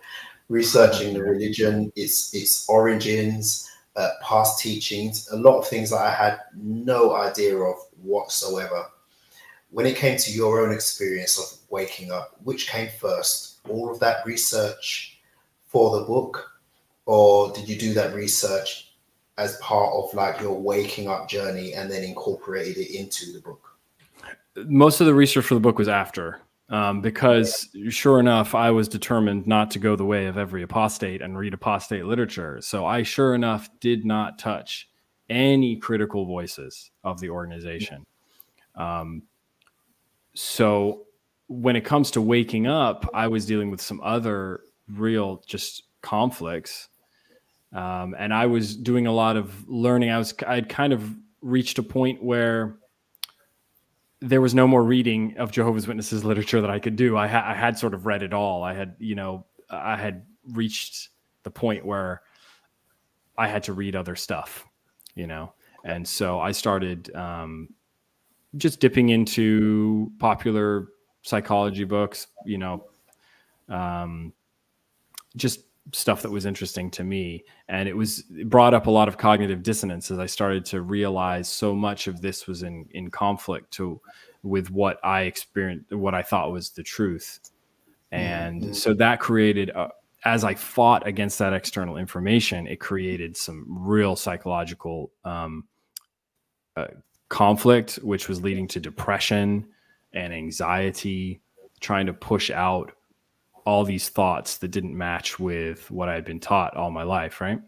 [0.49, 6.11] researching the religion, its its origins, uh, past teachings, a lot of things that I
[6.11, 8.87] had no idea of whatsoever.
[9.71, 13.59] When it came to your own experience of waking up, which came first?
[13.69, 15.21] All of that research
[15.67, 16.51] for the book,
[17.07, 18.95] or did you do that research
[19.37, 23.61] as part of like your waking up journey and then incorporated it into the book?
[24.57, 26.41] Most of the research for the book was after
[26.71, 31.21] um, because sure enough, I was determined not to go the way of every apostate
[31.21, 32.61] and read apostate literature.
[32.63, 34.89] So I sure enough did not touch
[35.29, 38.07] any critical voices of the organization.
[38.77, 39.23] Um,
[40.35, 41.05] so
[41.49, 46.89] when it comes to waking up, I was dealing with some other real just conflicts.
[47.75, 50.11] Um, and I was doing a lot of learning.
[50.11, 52.79] I was, I'd kind of reached a point where
[54.21, 57.17] there was no more reading of Jehovah's Witnesses literature that I could do.
[57.17, 58.63] I, ha- I had sort of read it all.
[58.63, 61.09] I had, you know, I had reached
[61.43, 62.23] the point where
[63.37, 64.65] I had to read other stuff,
[65.15, 65.53] you know,
[65.85, 67.69] and so I started um,
[68.57, 70.89] just dipping into popular
[71.23, 72.85] psychology books, you know,
[73.69, 74.33] um,
[75.37, 75.61] just
[75.93, 79.19] stuff that was interesting to me and it was it brought up a lot of
[79.19, 83.71] cognitive dissonance as i started to realize so much of this was in in conflict
[83.71, 84.01] to
[84.43, 87.51] with what i experienced what i thought was the truth
[88.13, 88.73] and mm-hmm.
[88.73, 89.89] so that created a,
[90.25, 95.65] as i fought against that external information it created some real psychological um,
[96.77, 96.87] uh,
[97.29, 99.67] conflict which was leading to depression
[100.15, 101.43] and anxiety
[101.81, 102.93] trying to push out
[103.65, 107.41] all these thoughts that didn't match with what I had been taught all my life,
[107.41, 107.61] right?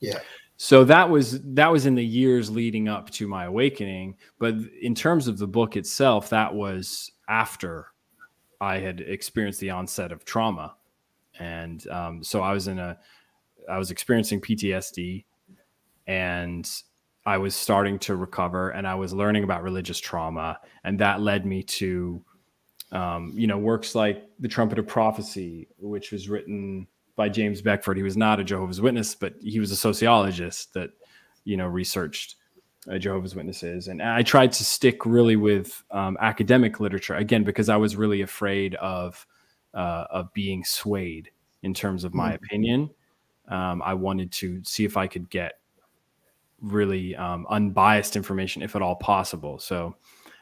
[0.00, 0.18] Yeah.
[0.56, 4.94] so that was that was in the years leading up to my awakening but in
[4.94, 7.88] terms of the book itself that was after
[8.60, 10.74] i had experienced the onset of trauma
[11.40, 12.96] and um, so i was in a
[13.68, 15.24] i was experiencing ptsd
[16.06, 16.82] and
[17.26, 21.44] i was starting to recover and i was learning about religious trauma and that led
[21.46, 22.22] me to
[22.94, 27.96] um, you know works like the trumpet of prophecy which was written by James Beckford.
[27.96, 30.90] He was not a Jehovah's Witness, but he was a sociologist that,
[31.44, 32.36] you know, researched
[32.90, 33.88] uh, Jehovah's Witnesses.
[33.88, 38.22] And I tried to stick really with um, academic literature again because I was really
[38.22, 39.26] afraid of
[39.74, 41.30] uh, of being swayed
[41.62, 42.36] in terms of my mm.
[42.36, 42.90] opinion.
[43.48, 45.54] Um, I wanted to see if I could get
[46.62, 49.58] really um, unbiased information, if at all possible.
[49.58, 49.96] So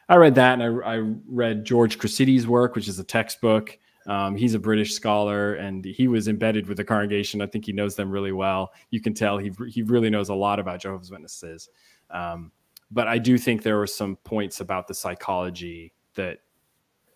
[0.09, 3.77] I read that, and I, I read George Chrysides' work, which is a textbook.
[4.05, 7.41] Um, he's a British scholar and he was embedded with the congregation.
[7.41, 8.73] I think he knows them really well.
[8.89, 11.69] You can tell he, he really knows a lot about Jehovah's Witnesses.
[12.09, 12.51] Um,
[12.91, 16.39] but I do think there were some points about the psychology that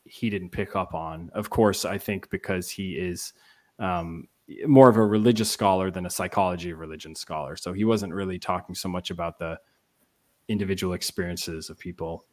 [0.06, 1.30] he didn't pick up on.
[1.34, 3.34] Of course, I think because he is
[3.80, 4.28] um,
[4.66, 7.58] more of a religious scholar than a psychology of religion scholar.
[7.58, 9.60] So he wasn't really talking so much about the
[10.48, 12.26] individual experiences of people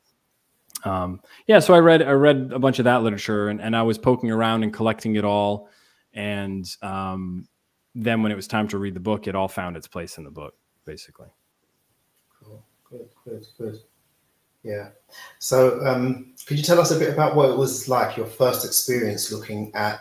[0.85, 3.83] um, yeah, so I read I read a bunch of that literature, and, and I
[3.83, 5.69] was poking around and collecting it all,
[6.13, 7.49] and um,
[7.95, 10.25] then when it was time to read the book, it all found its place in
[10.25, 11.29] the book, basically.
[12.43, 13.81] Cool, good, good, good.
[14.63, 14.89] Yeah.
[15.39, 18.65] So, um, could you tell us a bit about what it was like your first
[18.65, 20.01] experience looking at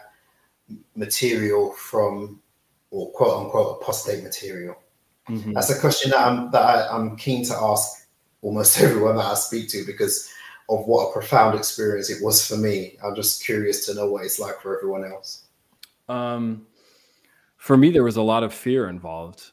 [0.96, 2.42] material from,
[2.90, 4.76] or quote unquote, apostate material?
[5.30, 5.54] Mm-hmm.
[5.54, 8.08] That's a question that I'm that I, I'm keen to ask
[8.42, 10.30] almost everyone that I speak to because
[10.70, 12.98] of what a profound experience it was for me.
[13.04, 15.46] I'm just curious to know what it's like for everyone else.
[16.08, 16.68] Um,
[17.58, 19.52] for me, there was a lot of fear involved.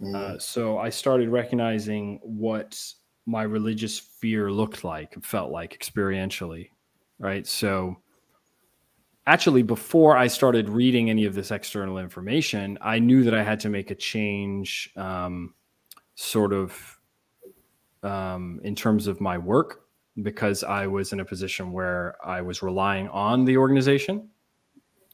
[0.00, 0.14] Mm.
[0.14, 2.80] Uh, so I started recognizing what
[3.26, 6.70] my religious fear looked like, felt like experientially,
[7.18, 7.46] right?
[7.46, 7.96] So
[9.26, 13.60] actually, before I started reading any of this external information, I knew that I had
[13.60, 15.54] to make a change, um,
[16.14, 16.98] sort of
[18.02, 19.81] um, in terms of my work
[20.20, 24.28] because I was in a position where I was relying on the organization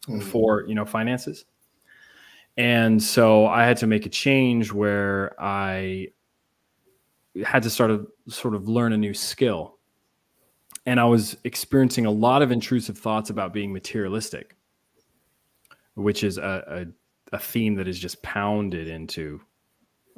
[0.07, 0.21] mm-hmm.
[0.21, 1.45] for you know finances.
[2.57, 6.09] And so I had to make a change where I
[7.45, 9.79] had to start to sort of learn a new skill.
[10.85, 14.57] And I was experiencing a lot of intrusive thoughts about being materialistic,
[15.95, 16.87] which is a,
[17.33, 19.41] a, a theme that is just pounded into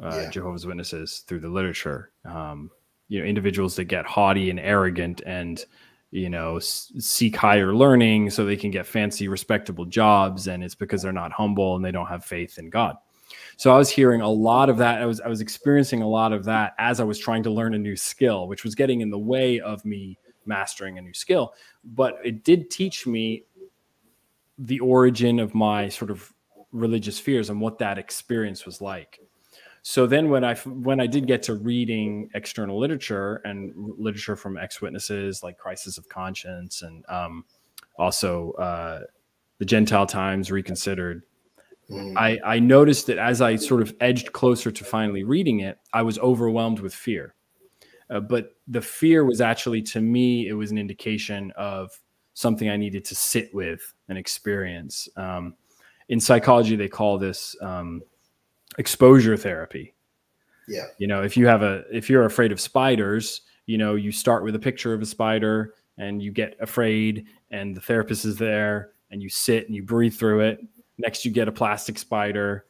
[0.02, 0.30] uh, yeah.
[0.30, 2.12] Jehovah's Witnesses through the literature.
[2.24, 2.70] Um,
[3.10, 5.66] you know individuals that get haughty and arrogant and
[6.12, 11.02] you know seek higher learning so they can get fancy respectable jobs and it's because
[11.02, 12.96] they're not humble and they don't have faith in god.
[13.58, 15.02] So i was hearing a lot of that.
[15.02, 17.74] I was i was experiencing a lot of that as i was trying to learn
[17.74, 21.52] a new skill which was getting in the way of me mastering a new skill.
[21.84, 23.44] But it did teach me
[24.58, 26.32] the origin of my sort of
[26.72, 29.18] religious fears and what that experience was like
[29.82, 34.58] so then when I when I did get to reading external literature and literature from
[34.58, 37.44] ex witnesses like Crisis of Conscience and um,
[37.98, 39.00] also uh,
[39.58, 41.22] the Gentile Times Reconsidered,
[41.90, 42.16] mm.
[42.16, 46.02] I, I noticed that as I sort of edged closer to finally reading it, I
[46.02, 47.34] was overwhelmed with fear.
[48.10, 51.90] Uh, but the fear was actually to me it was an indication of
[52.34, 55.08] something I needed to sit with and experience.
[55.16, 55.54] Um,
[56.08, 58.02] in psychology, they call this um,
[58.78, 59.94] exposure therapy.
[60.68, 60.86] Yeah.
[60.98, 64.44] You know, if you have a if you're afraid of spiders, you know, you start
[64.44, 68.92] with a picture of a spider and you get afraid and the therapist is there
[69.10, 70.60] and you sit and you breathe through it.
[70.98, 72.66] Next you get a plastic spider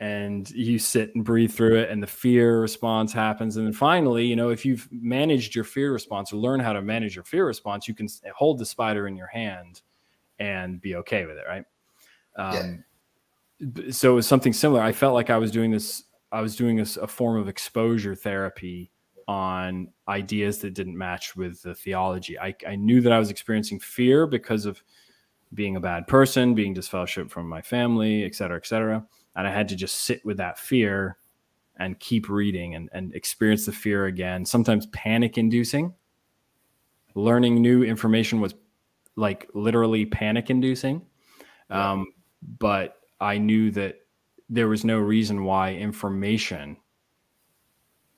[0.00, 4.26] and you sit and breathe through it and the fear response happens and then finally
[4.26, 7.46] you know if you've managed your fear response or learn how to manage your fear
[7.46, 9.82] response you can hold the spider in your hand
[10.40, 11.64] and be okay with it right
[12.36, 12.72] um, yeah
[13.90, 14.82] so it was something similar.
[14.82, 16.04] I felt like I was doing this.
[16.32, 18.90] I was doing this a form of exposure therapy
[19.26, 22.38] on ideas that didn't match with the theology.
[22.38, 24.82] I, I knew that I was experiencing fear because of
[25.54, 29.06] being a bad person, being disfellowshipped from my family, et cetera, et cetera.
[29.36, 31.16] And I had to just sit with that fear
[31.76, 34.44] and keep reading and, and experience the fear again.
[34.44, 35.94] Sometimes panic inducing.
[37.14, 38.54] Learning new information was
[39.16, 41.02] like literally panic inducing.
[41.70, 42.06] Um,
[42.58, 43.96] but I knew that
[44.48, 46.76] there was no reason why information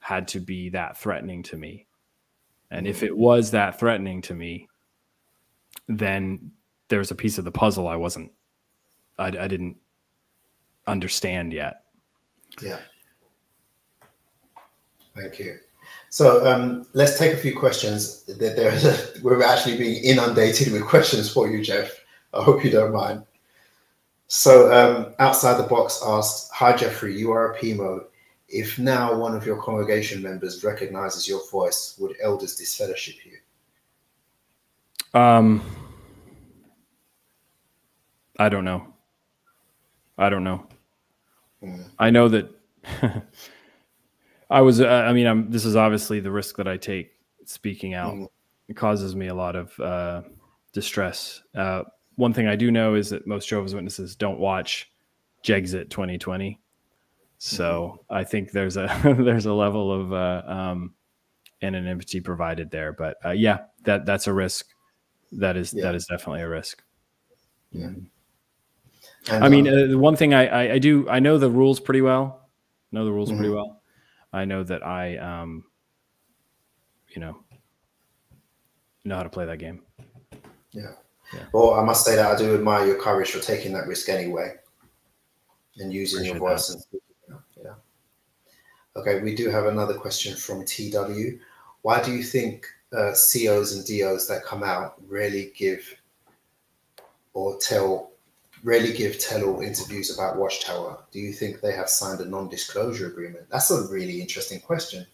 [0.01, 1.87] had to be that threatening to me.
[2.71, 4.69] And if it was that threatening to me,
[5.89, 6.51] then
[6.89, 8.33] there's a piece of the puzzle I wasn't,
[9.19, 9.77] I, I didn't
[10.87, 11.83] understand yet.
[12.63, 12.79] Yeah.
[15.15, 15.59] Thank you.
[16.11, 18.25] So um, let's take a few questions.
[18.25, 21.93] There's a, we're actually being inundated with questions for you, Jeff.
[22.35, 23.23] I hope you don't mind.
[24.29, 28.07] So um, outside the box asked, "Hi Jeffrey, you are a PMO.
[28.49, 33.39] If now one of your congregation members recognizes your voice, would elders disfellowship you?"
[35.19, 35.63] Um,
[38.39, 38.93] I don't know.
[40.19, 40.67] I don't know.
[41.63, 41.89] Mm.
[41.99, 42.51] I know that
[44.51, 44.81] I was.
[44.81, 45.51] Uh, I mean, I'm.
[45.51, 47.13] This is obviously the risk that I take
[47.45, 48.15] speaking out.
[48.15, 48.29] Mm.
[48.69, 50.23] It causes me a lot of uh,
[50.73, 51.43] distress.
[51.55, 51.85] Uh,
[52.17, 54.91] one thing I do know is that most Jehovah's Witnesses don't watch
[55.45, 56.61] Jexit 2020.
[57.39, 58.15] So mm-hmm.
[58.15, 58.87] I think there's a
[59.19, 60.95] there's a level of uh, um,
[61.63, 64.67] anonymity provided there, but uh, yeah, that that's a risk.
[65.33, 65.85] That is yeah.
[65.85, 66.83] that is definitely a risk.
[67.73, 67.91] Yeah.
[69.29, 71.81] And, I mean, uh, the one thing I, I, I do I know the rules
[71.81, 72.49] pretty well.
[72.93, 73.39] Know the rules mm-hmm.
[73.39, 73.83] pretty well.
[74.33, 75.65] I know that I um,
[77.15, 77.37] you know,
[79.05, 79.83] know how to play that game.
[80.73, 80.93] Yeah.
[81.33, 81.41] Yeah.
[81.53, 84.55] Well, I must say that I do admire your courage for taking that risk anyway,
[85.79, 86.71] and using Appreciate your voice.
[86.71, 86.83] And,
[87.63, 87.75] yeah.
[88.97, 91.39] Okay, we do have another question from TW.
[91.83, 95.95] Why do you think uh, COs and DOs that come out really give
[97.35, 98.13] or tell
[98.63, 101.05] really give tell-all interviews about Watchtower.
[101.13, 103.49] Do you think they have signed a non-disclosure agreement?
[103.49, 105.07] That's a really interesting question.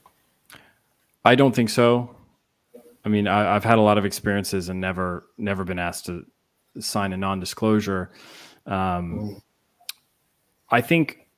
[1.25, 2.17] I don't think so.
[3.05, 6.25] I mean, I, have had a lot of experiences and never never been asked to
[6.81, 8.13] sign a non-disclosure.
[8.67, 9.43] Um.
[10.73, 11.29] I think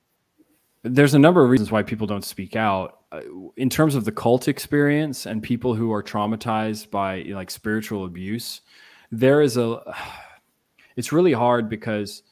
[0.85, 3.01] there's a number of reasons why people don't speak out.
[3.11, 3.21] Uh,
[3.57, 8.61] in terms of the cult experience and people who are traumatized by like spiritual abuse,
[9.11, 9.83] there is a
[10.97, 12.23] it's really hard because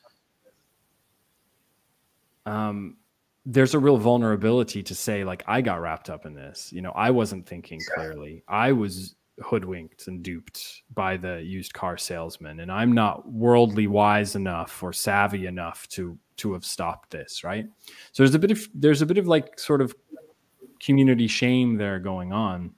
[2.47, 2.97] um,
[3.45, 6.73] there's a real vulnerability to say like I got wrapped up in this.
[6.73, 8.45] You know, I wasn't thinking clearly.
[8.47, 14.37] I was hoodwinked and duped by the used car salesman and I'm not worldly wise
[14.37, 17.67] enough or savvy enough to to have stopped this, right?
[18.13, 19.95] So there's a bit of there's a bit of like sort of
[20.81, 22.73] community shame there going on.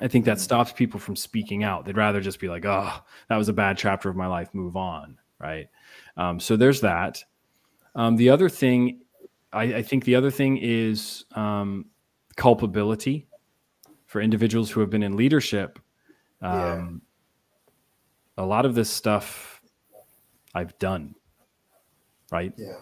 [0.00, 0.42] I think that mm-hmm.
[0.42, 1.84] stops people from speaking out.
[1.84, 2.92] They'd rather just be like, "Oh,
[3.28, 4.48] that was a bad chapter of my life.
[4.54, 5.68] Move on." Right.
[6.16, 7.22] Um, so there's that.
[7.94, 9.00] Um, the other thing,
[9.52, 11.86] I, I, think, the other thing is um,
[12.36, 13.26] culpability
[14.12, 15.78] for individuals who have been in leadership.
[16.42, 16.74] Yeah.
[16.74, 17.00] Um,
[18.36, 19.62] a lot of this stuff
[20.54, 21.14] I've done.
[22.30, 22.52] Right.
[22.58, 22.80] Yeah.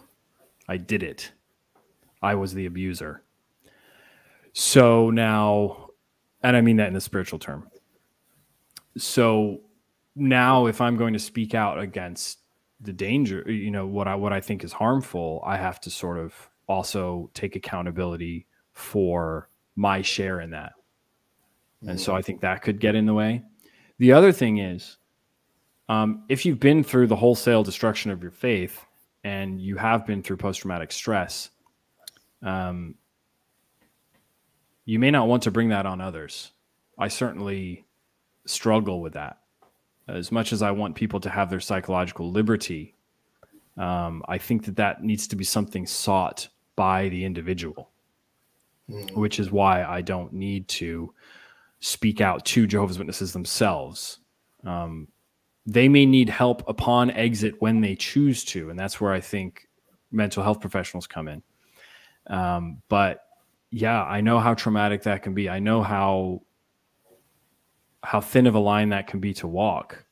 [0.67, 1.31] I did it.
[2.21, 3.23] I was the abuser.
[4.51, 5.91] So now
[6.43, 7.69] and I mean that in a spiritual term.
[8.97, 9.61] So
[10.17, 12.39] now if I'm going to speak out against
[12.81, 16.17] the danger, you know, what I what I think is harmful, I have to sort
[16.17, 16.33] of
[16.67, 20.73] also take accountability for my share in that.
[21.87, 23.43] And so I think that could get in the way.
[23.97, 24.97] The other thing is,
[25.89, 28.85] um, if you've been through the wholesale destruction of your faith
[29.23, 31.49] and you have been through post traumatic stress,
[32.41, 32.95] um,
[34.85, 36.51] you may not want to bring that on others.
[36.97, 37.85] I certainly
[38.45, 39.39] struggle with that.
[40.07, 42.95] As much as I want people to have their psychological liberty,
[43.77, 47.89] um, I think that that needs to be something sought by the individual,
[48.89, 49.15] mm.
[49.15, 51.13] which is why I don't need to
[51.81, 54.19] speak out to Jehovah's Witnesses themselves.
[54.65, 55.07] Um,
[55.65, 59.67] they may need help upon exit when they choose to, and that's where I think
[60.11, 61.43] mental health professionals come in.
[62.27, 63.25] Um, but
[63.71, 65.49] yeah, I know how traumatic that can be.
[65.49, 66.41] I know how
[68.03, 70.03] how thin of a line that can be to walk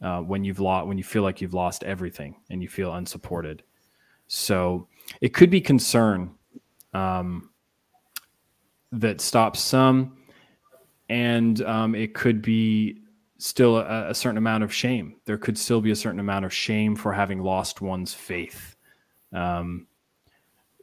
[0.00, 3.62] uh, when you've lost when you feel like you've lost everything and you feel unsupported.
[4.28, 4.88] So
[5.20, 6.34] it could be concern
[6.92, 7.50] um,
[8.92, 10.17] that stops some,
[11.08, 13.02] and um, it could be
[13.38, 15.16] still a, a, certain amount of shame.
[15.24, 18.76] There could still be a certain amount of shame for having lost one's faith.
[19.32, 19.86] Um,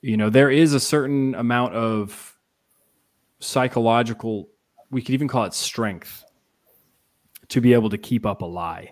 [0.05, 2.37] you know there is a certain amount of
[3.39, 4.47] psychological
[4.91, 6.23] we could even call it strength
[7.47, 8.91] to be able to keep up a lie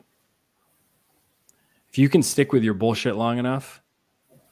[1.91, 3.79] if you can stick with your bullshit long enough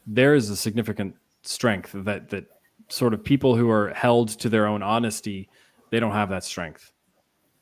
[0.06, 2.46] there is a significant strength that that
[2.90, 5.50] sort of people who are held to their own honesty
[5.92, 6.92] they don't have that strength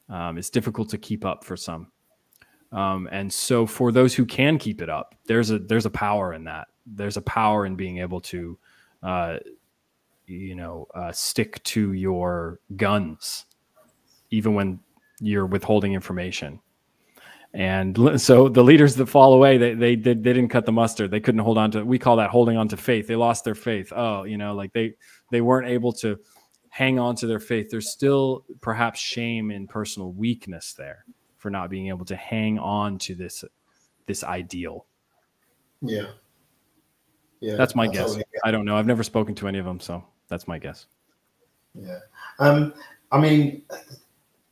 [0.08, 1.92] um, it's difficult to keep up for some
[2.72, 6.34] um, and so for those who can keep it up there's a there's a power
[6.34, 8.58] in that there's a power in being able to
[9.04, 9.38] uh,
[10.30, 13.46] you know, uh, stick to your guns,
[14.30, 14.80] even when
[15.20, 16.60] you're withholding information.
[17.54, 21.10] And so the leaders that fall away, they, they, they, they didn't cut the mustard.
[21.10, 23.08] They couldn't hold on to, we call that holding on to faith.
[23.08, 23.92] They lost their faith.
[23.96, 24.94] Oh, you know, like they,
[25.32, 26.20] they weren't able to
[26.80, 31.04] hang on to their faith, there's still perhaps shame and personal weakness there
[31.38, 33.44] for not being able to hang on to this
[34.06, 34.86] this ideal.
[35.82, 36.12] Yeah.
[37.42, 37.58] Yeah.
[37.58, 38.18] That's my guess.
[38.46, 38.78] I don't know.
[38.78, 40.86] I've never spoken to any of them, so that's my guess.
[41.74, 42.00] Yeah.
[42.40, 42.74] Um,
[43.12, 43.64] I mean,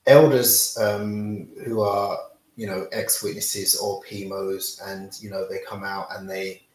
[0.05, 2.17] elders um, who are,
[2.57, 6.66] you know, ex witnesses or PMOs, and, you know, they come out and they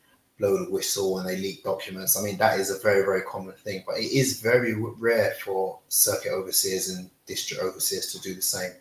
[0.43, 2.19] blow the whistle and they leak documents.
[2.19, 5.79] I mean, that is a very, very common thing, but it is very rare for
[5.89, 8.73] circuit overseers and district overseers to do the same.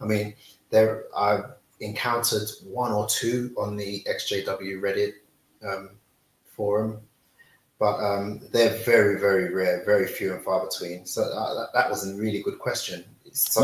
[0.00, 0.34] I mean,
[0.68, 1.46] there I've
[1.80, 5.12] encountered one or two on the XJW Reddit
[5.66, 5.90] um,
[6.44, 7.00] forum,
[7.78, 11.06] but um, they're very, very rare, very few and far between.
[11.06, 13.04] So uh, that, that was a really good question.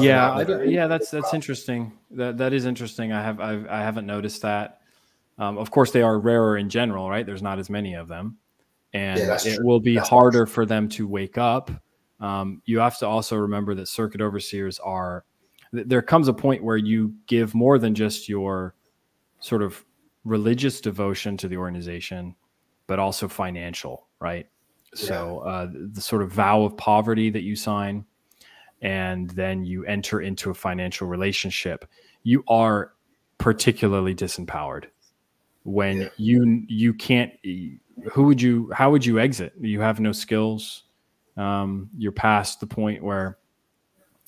[0.01, 1.35] Yeah, yeah, that's that's about.
[1.35, 1.93] interesting.
[2.11, 3.13] That that is interesting.
[3.13, 4.82] I have I've, I haven't noticed that.
[5.43, 7.27] Um, of course, they are rarer in general, right?
[7.27, 8.37] There's not as many of them,
[8.93, 9.67] and yeah, it true.
[9.67, 10.55] will be that's harder awesome.
[10.55, 11.69] for them to wake up.
[12.21, 15.25] Um, you have to also remember that circuit overseers are.
[15.73, 18.77] There comes a point where you give more than just your
[19.41, 19.85] sort of
[20.25, 22.37] religious devotion to the organization,
[22.87, 24.47] but also financial, right?
[24.95, 25.07] Yeah.
[25.07, 28.05] So uh, the sort of vow of poverty that you sign,
[28.81, 31.85] and then you enter into a financial relationship,
[32.23, 32.93] you are
[33.39, 34.85] particularly disempowered
[35.65, 36.09] when yeah.
[36.17, 37.33] you you can't
[38.13, 39.53] who would you how would you exit?
[39.61, 40.85] You have no skills.
[41.37, 43.39] Um, you're past the point where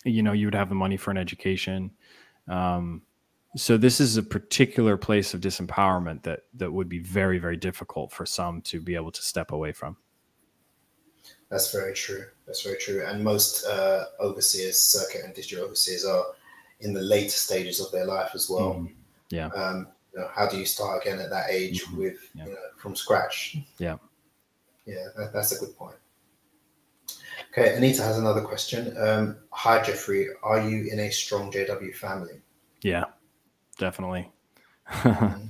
[0.04, 1.90] you know you would have the money for an education.
[2.48, 3.02] Um,
[3.56, 8.12] so this is a particular place of disempowerment that that would be very very difficult
[8.12, 9.96] for some to be able to step away from.
[11.50, 12.24] That's very true.
[12.46, 13.04] That's very true.
[13.06, 16.24] And most uh, overseers circuit and district overseers are
[16.80, 18.74] in the later stages of their life as well.
[18.74, 18.92] Mm,
[19.30, 19.46] yeah.
[19.48, 21.98] Um, you know, how do you start again at that age mm-hmm.
[21.98, 22.46] with yeah.
[22.46, 23.56] you know, from scratch?
[23.78, 23.96] Yeah,
[24.86, 25.96] yeah, that, that's a good point.
[27.50, 28.96] Okay, Anita has another question.
[28.98, 30.28] Um, hi, Jeffrey.
[30.42, 32.40] Are you in a strong JW family?
[32.82, 33.04] Yeah,
[33.78, 34.30] definitely.
[34.90, 35.46] Mm-hmm.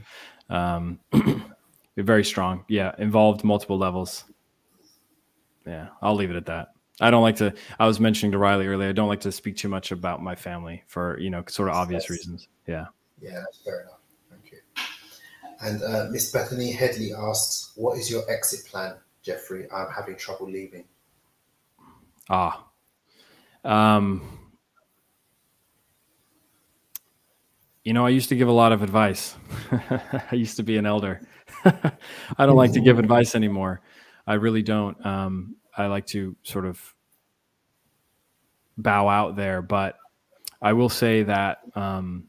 [0.55, 1.01] um,
[1.97, 2.65] very strong.
[2.69, 4.25] Yeah, involved multiple levels.
[5.67, 6.69] Yeah, I'll leave it at that.
[7.01, 7.53] I don't like to.
[7.79, 8.89] I was mentioning to Riley earlier.
[8.89, 11.75] I don't like to speak too much about my family for you know sort of
[11.75, 12.49] obvious reasons.
[12.67, 12.87] Yeah.
[13.21, 13.94] Yeah, that's fair enough.
[15.61, 19.67] And uh, Miss Bethany Headley asks, "What is your exit plan, Jeffrey?
[19.71, 20.85] I'm having trouble leaving."
[22.29, 22.67] Ah,
[23.65, 24.23] um,
[27.85, 29.37] you know, I used to give a lot of advice.
[29.71, 31.21] I used to be an elder.
[31.65, 33.83] I don't like to give advice anymore.
[34.27, 35.05] I really don't.
[35.05, 36.81] Um, I like to sort of
[38.77, 39.97] bow out there, but
[40.63, 42.29] I will say that um,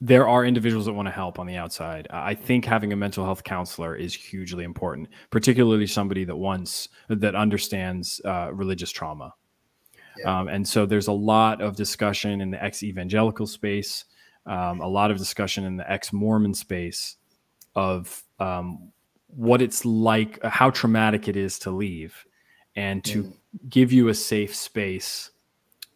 [0.00, 2.06] there are individuals that want to help on the outside.
[2.10, 7.34] I think having a mental health counselor is hugely important, particularly somebody that wants that
[7.34, 9.32] understands uh, religious trauma.
[10.18, 10.40] Yeah.
[10.40, 14.04] Um, and so there's a lot of discussion in the ex evangelical space,
[14.44, 17.16] um, a lot of discussion in the ex Mormon space
[17.74, 18.92] of um,
[19.28, 22.26] what it's like, how traumatic it is to leave,
[22.74, 23.32] and to mm.
[23.68, 25.30] give you a safe space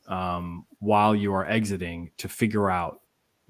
[0.08, 3.00] um, while you are exiting to figure out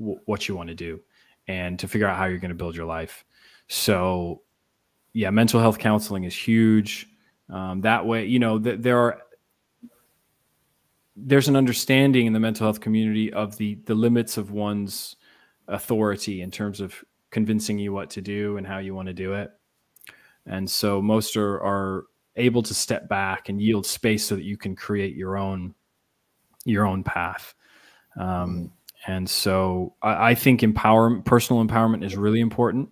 [0.00, 1.00] w- what you want to do
[1.46, 3.24] and to figure out how you're going to build your life.
[3.68, 4.42] So,
[5.12, 7.06] yeah, mental health counseling is huge.
[7.48, 9.22] Um, that way, you know, th- there are
[11.16, 15.16] there's an understanding in the mental health community of the the limits of one's
[15.68, 16.94] authority in terms of
[17.30, 19.52] convincing you what to do and how you want to do it.
[20.46, 22.04] And so most are, are
[22.36, 25.74] able to step back and yield space so that you can create your own
[26.64, 27.54] your own path.
[28.18, 28.72] Um,
[29.06, 32.90] and so I, I think empowerment, personal empowerment is really important.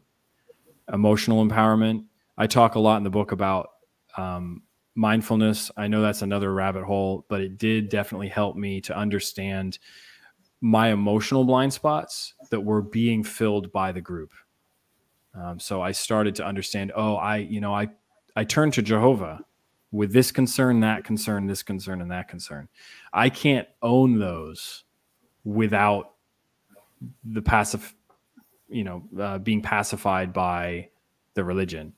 [0.92, 2.04] Emotional empowerment.
[2.36, 3.68] I talk a lot in the book about
[4.16, 4.62] um,
[4.94, 5.70] mindfulness.
[5.76, 9.78] I know that's another rabbit hole, but it did definitely help me to understand
[10.60, 14.32] my emotional blind spots that were being filled by the group.
[15.34, 17.88] Um, so I started to understand, oh, I, you know, I,
[18.34, 19.40] I turned to Jehovah
[19.92, 22.68] with this concern, that concern, this concern, and that concern.
[23.12, 24.84] I can't own those
[25.44, 26.14] without
[27.24, 27.94] the passive,
[28.68, 30.88] you know, uh, being pacified by
[31.34, 31.92] the religion.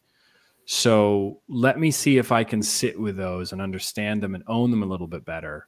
[0.66, 4.70] So let me see if I can sit with those and understand them and own
[4.70, 5.66] them a little bit better.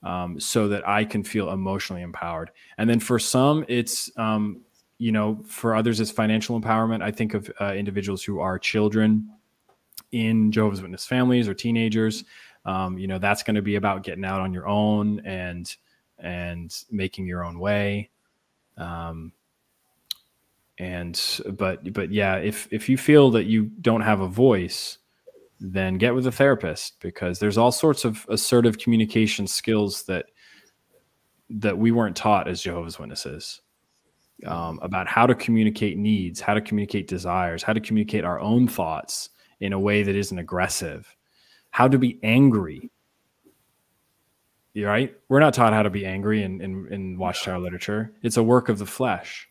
[0.00, 2.52] Um, so that I can feel emotionally empowered.
[2.78, 4.60] And then for some, it's, um,
[4.98, 7.02] you know, for others, it's financial empowerment.
[7.02, 9.28] I think of uh, individuals who are children
[10.12, 12.22] in Jehovah's Witness families or teenagers.
[12.64, 15.76] Um, you know, that's going to be about getting out on your own and
[16.18, 18.10] and making your own way.
[18.76, 19.32] Um,
[20.78, 21.20] and
[21.56, 24.98] but but yeah, if if you feel that you don't have a voice,
[25.60, 30.26] then get with a therapist because there's all sorts of assertive communication skills that
[31.50, 33.60] that we weren't taught as Jehovah's Witnesses
[34.46, 38.68] um, about how to communicate needs, how to communicate desires, how to communicate our own
[38.68, 41.16] thoughts in a way that isn't aggressive,
[41.70, 42.90] how to be angry.
[44.84, 45.16] Right?
[45.28, 48.12] We're not taught how to be angry in, in, in Watchtower literature.
[48.22, 49.48] It's a work of the flesh,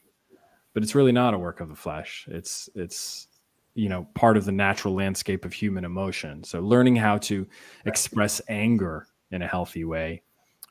[0.74, 2.28] but it's really not a work of the flesh.
[2.30, 3.28] It's it's
[3.74, 6.44] you know part of the natural landscape of human emotion.
[6.44, 7.48] So learning how to
[7.86, 10.22] express anger in a healthy way,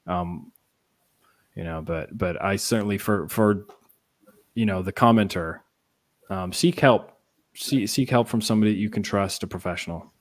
[0.07, 0.52] um,
[1.54, 1.82] you know.
[1.82, 3.66] But but I certainly for for
[4.54, 5.61] you know the commenter,
[6.30, 7.12] um, seek help.
[7.54, 10.12] See, seek help from somebody you can trust, a professional.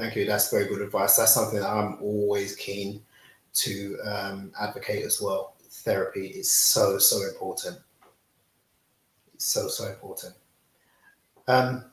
[0.00, 0.24] Thank you.
[0.24, 1.16] That's very good advice.
[1.16, 3.02] That's something that I'm always keen
[3.52, 5.56] to um, advocate as well.
[5.62, 7.78] Therapy is so so important.
[9.34, 10.34] It's so so important.
[11.48, 11.84] Um,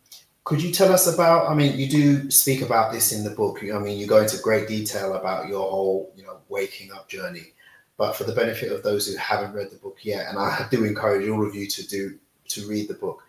[0.45, 1.49] could you tell us about?
[1.51, 3.59] I mean, you do speak about this in the book.
[3.61, 7.53] I mean, you go into great detail about your whole, you know, waking up journey.
[7.97, 10.85] But for the benefit of those who haven't read the book yet, and I do
[10.85, 12.17] encourage all of you to do
[12.49, 13.23] to read the book,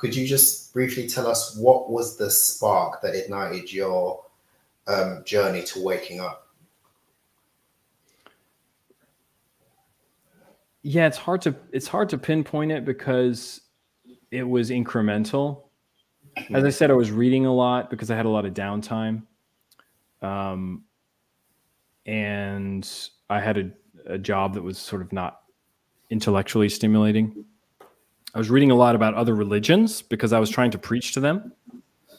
[0.00, 4.24] could you just briefly tell us what was the spark that ignited your
[4.88, 6.48] um, journey to waking up?
[10.80, 13.60] Yeah, it's hard to it's hard to pinpoint it because
[14.30, 15.64] it was incremental.
[16.54, 19.24] As I said, I was reading a lot because I had a lot of downtime,
[20.22, 20.84] um,
[22.06, 22.88] and
[23.28, 23.70] I had a
[24.06, 25.42] a job that was sort of not
[26.08, 27.44] intellectually stimulating.
[28.34, 31.20] I was reading a lot about other religions because I was trying to preach to
[31.20, 31.52] them.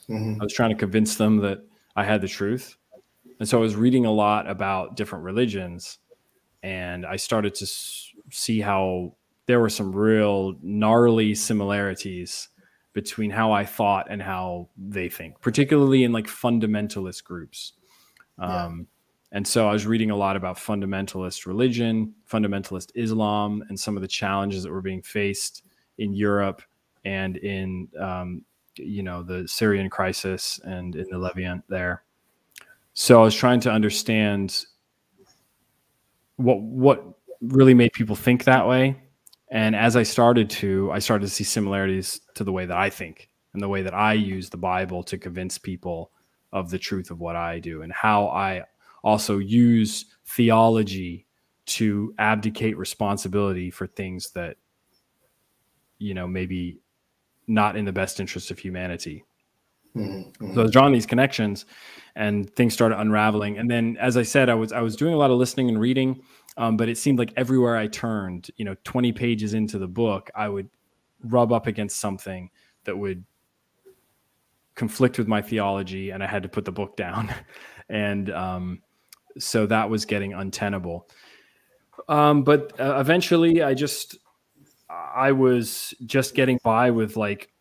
[0.09, 0.41] Mm-hmm.
[0.41, 1.63] I was trying to convince them that
[1.95, 2.75] I had the truth.
[3.39, 5.99] And so I was reading a lot about different religions
[6.63, 12.49] and I started to s- see how there were some real gnarly similarities
[12.93, 17.73] between how I thought and how they think, particularly in like fundamentalist groups.
[18.37, 18.87] Um,
[19.31, 24.01] and so I was reading a lot about fundamentalist religion, fundamentalist Islam, and some of
[24.01, 25.63] the challenges that were being faced
[26.01, 26.61] in Europe
[27.05, 28.43] and in, um,
[28.77, 32.03] you know, the Syrian crisis and in the Levant there.
[32.93, 34.65] So I was trying to understand
[36.35, 37.03] what what
[37.41, 39.01] really made people think that way.
[39.49, 42.89] And as I started to, I started to see similarities to the way that I
[42.89, 46.11] think and the way that I use the Bible to convince people
[46.53, 48.63] of the truth of what I do and how I
[49.03, 51.25] also use theology
[51.65, 54.57] to abdicate responsibility for things that
[56.01, 56.79] you know maybe
[57.47, 59.23] not in the best interest of humanity
[59.95, 60.53] mm-hmm.
[60.53, 61.65] so i was drawing these connections
[62.15, 65.17] and things started unraveling and then as i said i was i was doing a
[65.17, 66.21] lot of listening and reading
[66.57, 70.29] um, but it seemed like everywhere i turned you know 20 pages into the book
[70.35, 70.69] i would
[71.25, 72.49] rub up against something
[72.83, 73.23] that would
[74.75, 77.33] conflict with my theology and i had to put the book down
[77.89, 78.81] and um,
[79.37, 81.09] so that was getting untenable.
[82.07, 84.17] Um, but uh, eventually, I just
[84.91, 87.51] I was just getting by with like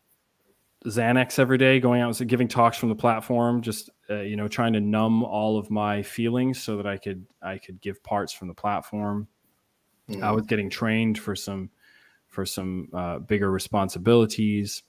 [0.84, 4.48] Xanax every day, going out and giving talks from the platform, just uh, you know,
[4.48, 8.32] trying to numb all of my feelings so that I could I could give parts
[8.32, 9.28] from the platform.
[10.08, 10.24] Mm-hmm.
[10.24, 11.70] I was getting trained for some
[12.28, 14.82] for some uh, bigger responsibilities,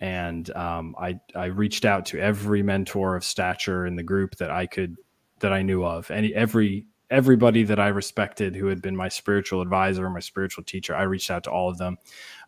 [0.00, 4.50] and um, I I reached out to every mentor of stature in the group that
[4.50, 4.96] I could
[5.40, 6.10] that I knew of.
[6.10, 10.64] Any every everybody that I respected who had been my spiritual advisor, or my spiritual
[10.64, 11.98] teacher, I reached out to all of them.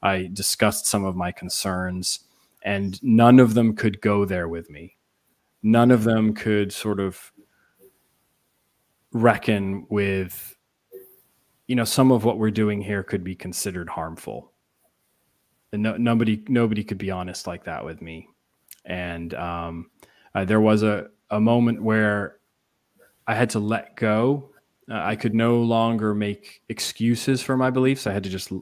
[0.02, 2.20] I discussed some of my concerns,
[2.62, 4.96] and none of them could go there with me.
[5.62, 7.32] None of them could sort of
[9.12, 10.56] reckon with
[11.66, 14.52] you know some of what we're doing here could be considered harmful
[15.72, 18.28] and no, nobody nobody could be honest like that with me
[18.84, 19.90] and um,
[20.34, 22.38] uh, there was a, a moment where
[23.26, 24.49] I had to let go.
[24.91, 28.07] Uh, I could no longer make excuses for my beliefs.
[28.07, 28.53] I had to just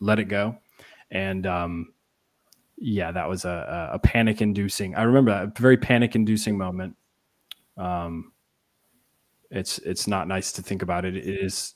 [0.00, 0.56] let it go.
[1.10, 1.92] And um,
[2.78, 4.94] yeah, that was a, a panic inducing.
[4.94, 6.96] I remember that a very panic inducing moment.
[7.76, 8.32] Um,
[9.50, 11.16] it's it's not nice to think about it.
[11.16, 11.74] It is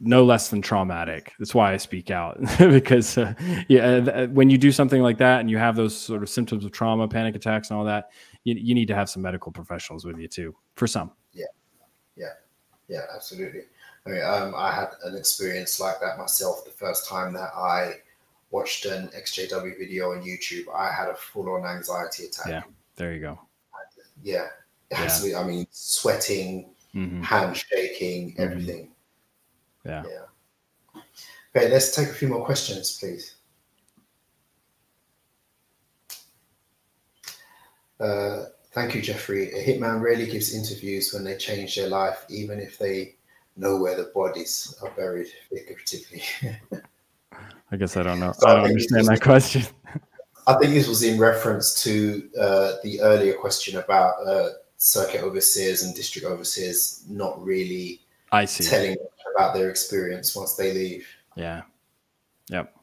[0.00, 1.32] no less than traumatic.
[1.38, 3.34] That's why I speak out because uh,
[3.68, 6.64] yeah, th- when you do something like that and you have those sort of symptoms
[6.64, 8.10] of trauma, panic attacks, and all that,
[8.42, 10.54] you, you need to have some medical professionals with you too.
[10.74, 11.12] For some.
[11.32, 11.46] Yeah,
[12.16, 12.32] yeah,
[12.92, 13.62] yeah, absolutely.
[14.06, 17.94] I mean, um, I had an experience like that myself the first time that I
[18.50, 20.64] watched an XJW video on YouTube.
[20.74, 22.48] I had a full-on anxiety attack.
[22.48, 22.62] Yeah,
[22.96, 23.40] there you go.
[24.22, 24.48] Yeah,
[24.90, 25.36] absolutely.
[25.36, 27.22] I mean, sweating, mm-hmm.
[27.22, 28.42] hand shaking, mm-hmm.
[28.42, 28.90] everything.
[29.86, 30.04] Yeah.
[30.06, 31.02] Yeah.
[31.56, 33.36] Okay, let's take a few more questions, please.
[37.98, 39.52] Uh, thank you, Jeffrey.
[39.52, 43.14] A hitman rarely gives interviews when they change their life, even if they
[43.56, 46.22] know where the bodies are buried figuratively.
[47.70, 48.32] I guess I don't know.
[48.32, 49.62] So I don't I understand that question.
[50.46, 55.84] I think this was in reference to uh, the earlier question about uh, circuit overseers
[55.84, 58.00] and district overseers not really
[58.32, 58.64] I see.
[58.64, 58.96] telling
[59.34, 61.06] about their experience once they leave.
[61.36, 61.62] Yeah.
[62.48, 62.74] Yep.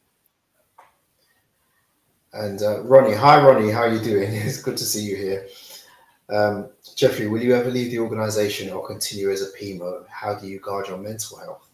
[2.31, 4.31] And uh, Ronnie, hi Ronnie, how are you doing?
[4.33, 5.47] It's good to see you here.
[6.31, 10.05] Um, Jeffrey, will you ever leave the organization or continue as a PMO?
[10.07, 11.69] How do you guard your mental health?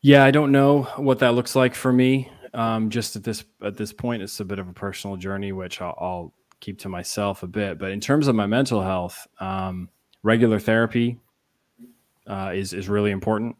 [0.00, 2.30] Yeah, I don't know what that looks like for me.
[2.54, 5.80] Um, just at this at this point, it's a bit of a personal journey, which
[5.80, 7.78] I'll, I'll keep to myself a bit.
[7.78, 9.88] But in terms of my mental health, um,
[10.22, 11.18] regular therapy
[12.26, 13.56] uh, is is really important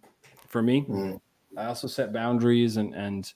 [0.49, 0.85] for me.
[0.89, 1.21] Mm.
[1.57, 3.33] I also set boundaries and and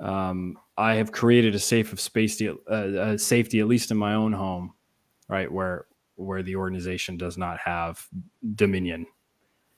[0.00, 4.14] um, I have created a safe of space, to, uh, safety at least in my
[4.14, 4.74] own home,
[5.28, 8.06] right where where the organization does not have
[8.54, 9.06] dominion,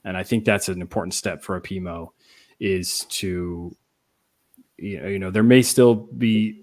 [0.05, 2.09] and I think that's an important step for a PMO
[2.61, 3.75] is to
[4.77, 6.63] you know, you know there may still be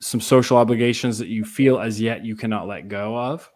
[0.00, 3.48] some social obligations that you feel as yet you cannot let go of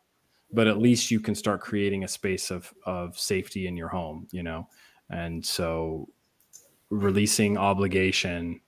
[0.52, 4.26] but at least you can start creating a space of of safety in your home
[4.30, 4.68] you know?
[5.10, 6.08] And so
[6.90, 8.60] releasing obligation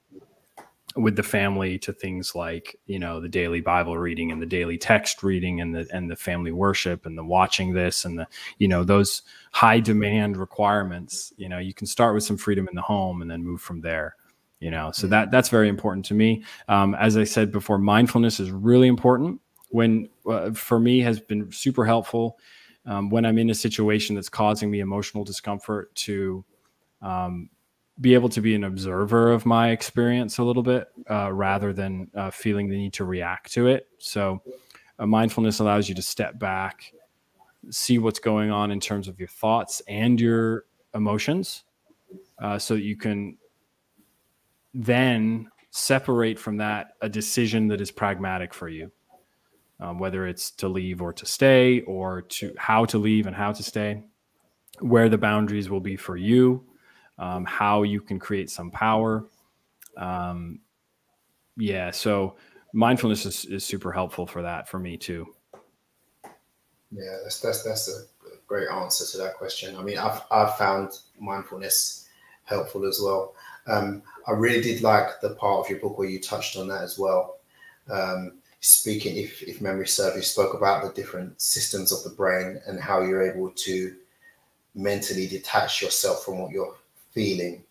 [0.97, 4.79] with the family to things like you know the daily bible reading and the daily
[4.79, 8.27] text reading and the and the family worship and the watching this and the
[8.59, 9.23] you know those
[9.53, 13.31] high demand requirements you know you can start with some freedom in the home and
[13.31, 14.17] then move from there
[14.61, 14.91] you know.
[14.93, 16.45] So that that's very important to me.
[16.69, 21.51] Um, as i said before mindfulness is really important when uh, for me has been
[21.53, 22.39] super helpful
[22.87, 26.45] um, when i'm in a situation that's causing me emotional discomfort to
[27.03, 27.51] um,
[28.01, 32.09] be able to be an observer of my experience a little bit uh, rather than
[32.15, 33.89] uh, feeling the need to react to it.
[33.99, 34.41] So
[34.99, 36.93] uh, mindfulness allows you to step back
[37.71, 41.65] see what's going on in terms of your thoughts and your emotions
[42.41, 43.37] uh, so that you can
[44.75, 48.91] then separate from that a decision that is pragmatic for you,
[49.81, 53.53] um, whether it's to leave or to stay, or to how to leave and how
[53.53, 54.03] to stay,
[54.81, 56.65] where the boundaries will be for you,
[57.19, 59.27] um, how you can create some power.
[59.97, 60.61] Um,
[61.57, 62.37] yeah, so
[62.73, 65.27] mindfulness is, is super helpful for that for me too.
[66.91, 68.03] Yeah, that's that's that's a
[68.47, 69.77] great answer to that question.
[69.77, 72.09] I mean, I've I've found mindfulness
[72.45, 73.35] helpful as well.
[73.67, 76.83] Um, I really did like the part of your book where you touched on that
[76.83, 77.39] as well.
[77.91, 82.61] Um, speaking, if, if memory serves, you spoke about the different systems of the brain
[82.67, 83.95] and how you're able to
[84.75, 86.75] mentally detach yourself from what you're
[87.19, 87.65] feeling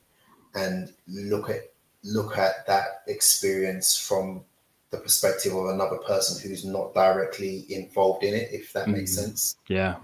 [0.56, 1.72] and look at
[2.04, 4.44] look at that experience from
[4.92, 8.94] the perspective of another person who's not directly involved in it if that mm-hmm.
[8.94, 9.56] makes sense.
[9.70, 9.96] Yeah.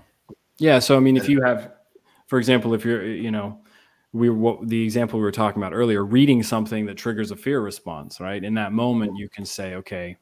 [0.58, 1.74] Yeah so i mean if you have
[2.28, 3.60] for example if you're you know
[4.14, 7.60] we what the example we were talking about earlier reading something that triggers a fear
[7.60, 8.44] response right?
[8.44, 10.16] In that moment you can say okay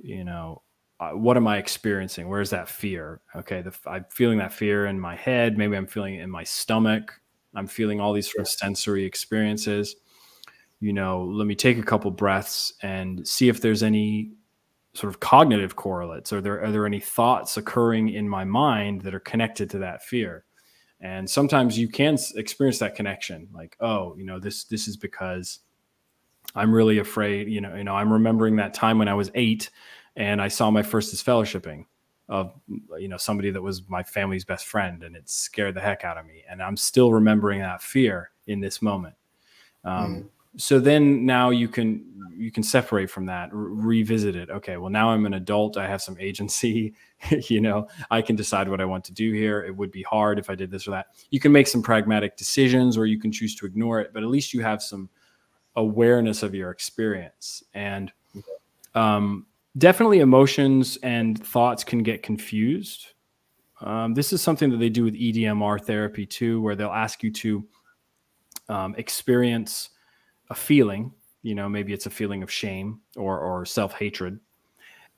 [0.00, 0.62] you know
[1.00, 2.28] uh, what am i experiencing?
[2.28, 3.20] Where's that fear?
[3.36, 5.58] Okay the, i'm feeling that fear in my head.
[5.58, 7.20] Maybe i'm feeling it in my stomach
[7.58, 9.96] i'm feeling all these sort of sensory experiences.
[10.80, 14.32] You know let me take a couple breaths and see if there's any
[14.94, 16.32] sort of cognitive correlates.
[16.32, 20.02] Are there are there any thoughts occurring in my mind that are connected to that
[20.02, 20.44] fear?
[21.00, 25.60] And sometimes you can experience that connection like oh you know this this is because
[26.54, 29.70] i'm really afraid you know you know i'm remembering that time when i was eight
[30.16, 31.84] and i saw my first disfellowshipping
[32.28, 32.52] of
[32.98, 36.18] you know somebody that was my family's best friend and it scared the heck out
[36.18, 36.44] of me.
[36.48, 39.14] And i'm still remembering that fear in this moment.
[39.84, 40.28] Um, mm.
[40.56, 42.04] so then now you can
[42.36, 44.50] you can separate from that re- revisit it.
[44.50, 45.76] Okay well now i'm an adult.
[45.76, 46.94] I have some agency.
[47.48, 49.64] You know i can decide what i want to do here.
[49.64, 51.06] It would be hard if i did this or that.
[51.30, 54.28] You can make some pragmatic decisions or you can choose to ignore it but at
[54.28, 55.08] least you have some
[55.78, 57.62] awareness of your experience.
[57.72, 58.12] And
[58.94, 59.46] um,
[59.76, 63.08] definitely emotions and thoughts can get confused
[63.80, 67.30] um, this is something that they do with edmr therapy too where they'll ask you
[67.30, 67.64] to
[68.68, 69.90] um, experience
[70.50, 71.12] a feeling,
[71.42, 74.38] you know, maybe it's a feeling of shame or, or self hatred.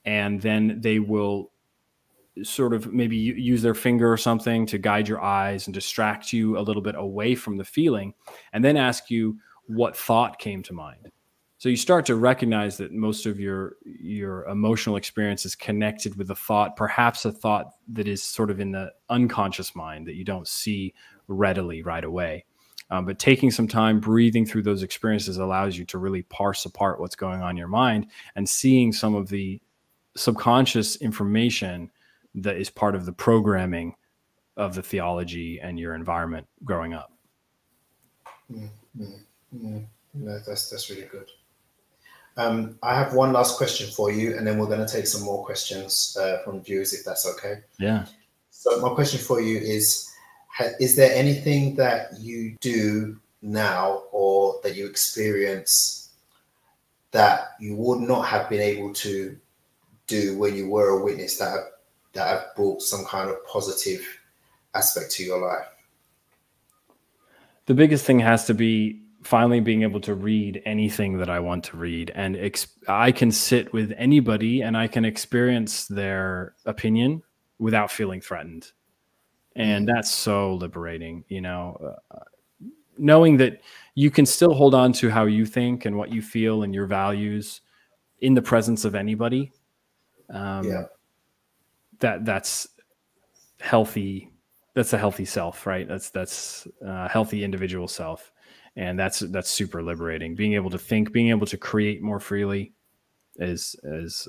[0.05, 1.51] And then they will
[2.43, 6.57] sort of maybe use their finger or something to guide your eyes and distract you
[6.57, 8.13] a little bit away from the feeling,
[8.53, 9.37] and then ask you
[9.67, 11.11] what thought came to mind.
[11.61, 16.31] So you start to recognize that most of your your emotional experience is connected with
[16.31, 20.23] a thought, perhaps a thought that is sort of in the unconscious mind that you
[20.23, 20.95] don't see
[21.27, 22.45] readily right away.
[22.89, 26.99] Um, but taking some time, breathing through those experiences allows you to really parse apart
[26.99, 29.61] what's going on in your mind and seeing some of the
[30.17, 31.91] subconscious information
[32.33, 33.93] that is part of the programming
[34.57, 37.13] of the theology and your environment growing up.
[38.51, 38.67] Mm,
[38.99, 39.19] mm,
[39.55, 39.85] mm.
[40.15, 41.29] No, that's that's really good.
[42.37, 45.23] Um, I have one last question for you, and then we're going to take some
[45.23, 47.61] more questions uh, from viewers, if that's okay.
[47.77, 48.05] Yeah.
[48.51, 50.09] So my question for you is:
[50.79, 56.09] Is there anything that you do now, or that you experience,
[57.11, 59.37] that you would not have been able to
[60.07, 61.67] do when you were a witness that have,
[62.13, 64.05] that have brought some kind of positive
[64.73, 65.67] aspect to your life?
[67.65, 71.63] The biggest thing has to be finally being able to read anything that I want
[71.65, 72.11] to read.
[72.15, 72.37] And
[72.87, 77.21] I can sit with anybody and I can experience their opinion
[77.59, 78.71] without feeling threatened.
[79.55, 79.93] And mm.
[79.93, 82.19] that's so liberating, you know, uh,
[82.97, 83.61] knowing that
[83.95, 86.87] you can still hold on to how you think and what you feel and your
[86.87, 87.61] values
[88.19, 89.51] in the presence of anybody.
[90.29, 90.83] Um, yeah.
[91.99, 92.67] That that's
[93.59, 94.31] healthy.
[94.73, 95.87] That's a healthy self, right?
[95.87, 98.31] That's that's a healthy individual self
[98.75, 102.73] and that's that's super liberating being able to think being able to create more freely
[103.37, 104.27] is is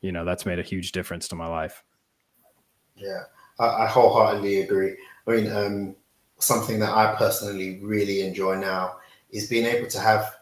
[0.00, 1.82] you know that's made a huge difference to my life
[2.96, 3.22] yeah
[3.58, 4.96] i, I wholeheartedly agree
[5.26, 5.96] i mean um,
[6.38, 8.96] something that i personally really enjoy now
[9.30, 10.36] is being able to have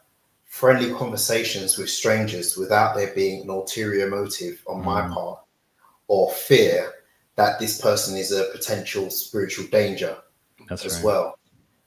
[0.45, 4.85] friendly conversations with strangers without there being an ulterior motive on mm.
[4.85, 5.41] my part
[6.09, 6.93] or fear
[7.35, 10.17] that this person is a potential spiritual danger
[10.69, 11.05] that's as right.
[11.05, 11.39] well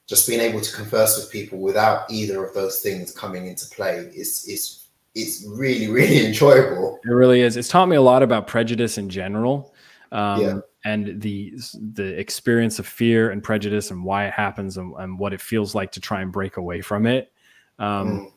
[0.10, 4.12] just being able to converse with people without either of those things coming into play
[4.16, 7.00] is is it's really really enjoyable.
[7.06, 7.56] It really is.
[7.56, 9.74] It's taught me a lot about prejudice in general.
[10.12, 10.60] Um, yeah.
[10.84, 11.54] And the
[11.94, 15.76] the experience of fear and prejudice and why it happens and, and what it feels
[15.76, 17.32] like to try and break away from it.
[17.78, 18.32] Um, mm.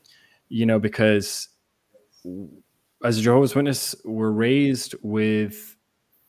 [0.49, 1.49] You know, because
[3.03, 5.77] as a Jehovah's Witness, we're raised with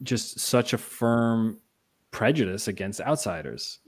[0.04, 1.60] just such a firm
[2.12, 3.80] prejudice against outsiders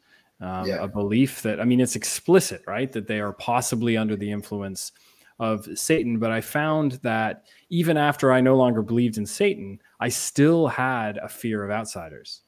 [0.41, 0.83] um, yeah.
[0.83, 2.91] a belief that, I mean, it's explicit, right?
[2.91, 4.91] That they are possibly under the influence
[5.39, 6.19] of Satan.
[6.19, 11.17] But I found that even after I no longer believed in Satan, I still had
[11.17, 12.41] a fear of outsiders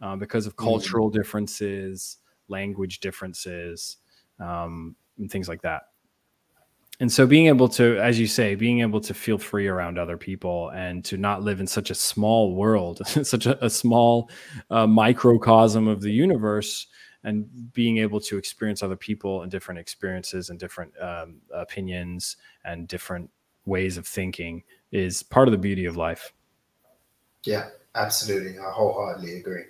[0.00, 0.64] uh, because of mm.
[0.64, 2.18] cultural differences,
[2.48, 3.98] language differences,
[4.40, 5.82] um, and things like that.
[6.98, 10.16] And so being able to, as you say, being able to feel free around other
[10.16, 14.30] people and to not live in such a small world, such a, a small
[14.70, 16.86] uh, microcosm of the universe,
[17.26, 22.86] and being able to experience other people and different experiences and different um, opinions and
[22.86, 23.28] different
[23.66, 24.62] ways of thinking
[24.92, 26.32] is part of the beauty of life.
[27.44, 27.66] Yeah,
[27.96, 28.56] absolutely.
[28.60, 29.64] I wholeheartedly agree.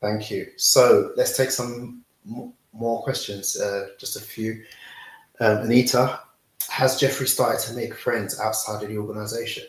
[0.00, 0.48] Thank you.
[0.56, 2.02] So let's take some
[2.72, 4.64] more questions, uh, just a few.
[5.38, 6.18] Um, Anita,
[6.68, 9.62] has Jeffrey started to make friends outside of the organization?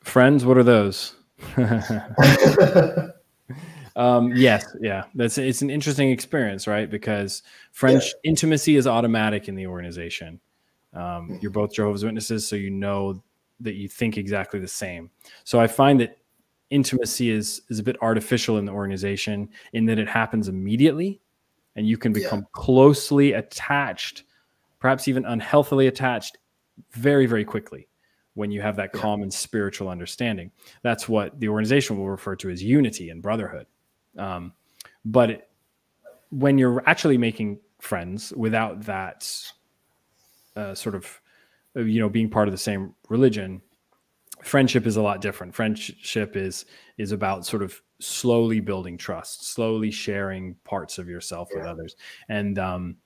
[0.00, 0.44] Friends?
[0.44, 1.14] What are those?
[3.96, 6.90] Um, yes, yeah, that's it's an interesting experience, right?
[6.90, 7.42] Because
[7.72, 8.30] French yeah.
[8.30, 10.40] intimacy is automatic in the organization.
[10.94, 13.22] Um, you're both Jehovah's Witnesses, so you know
[13.60, 15.10] that you think exactly the same.
[15.44, 16.18] So I find that
[16.70, 21.20] intimacy is is a bit artificial in the organization in that it happens immediately,
[21.76, 22.46] and you can become yeah.
[22.52, 24.24] closely attached,
[24.80, 26.38] perhaps even unhealthily attached,
[26.90, 27.86] very very quickly
[28.34, 30.50] when you have that common spiritual understanding.
[30.82, 33.66] That's what the organization will refer to as unity and brotherhood.
[34.18, 34.52] Um,
[35.04, 35.48] but it,
[36.30, 39.30] when you're actually making friends without that
[40.56, 41.20] uh, sort of,
[41.76, 43.60] uh, you know, being part of the same religion,
[44.42, 45.54] friendship is a lot different.
[45.54, 46.64] Friendship is
[46.98, 51.58] is about sort of slowly building trust, slowly sharing parts of yourself yeah.
[51.58, 51.96] with others,
[52.28, 52.96] and um,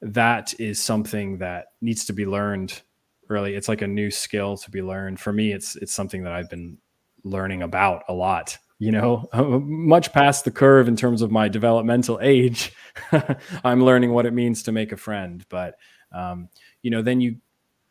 [0.00, 2.82] that is something that needs to be learned.
[3.28, 5.20] Really, it's like a new skill to be learned.
[5.20, 6.78] For me, it's it's something that I've been
[7.24, 9.28] learning about a lot you know,
[9.64, 12.74] much past the curve in terms of my developmental age.
[13.64, 15.76] I'm learning what it means to make a friend, but
[16.10, 16.48] um,
[16.82, 17.36] you know, then you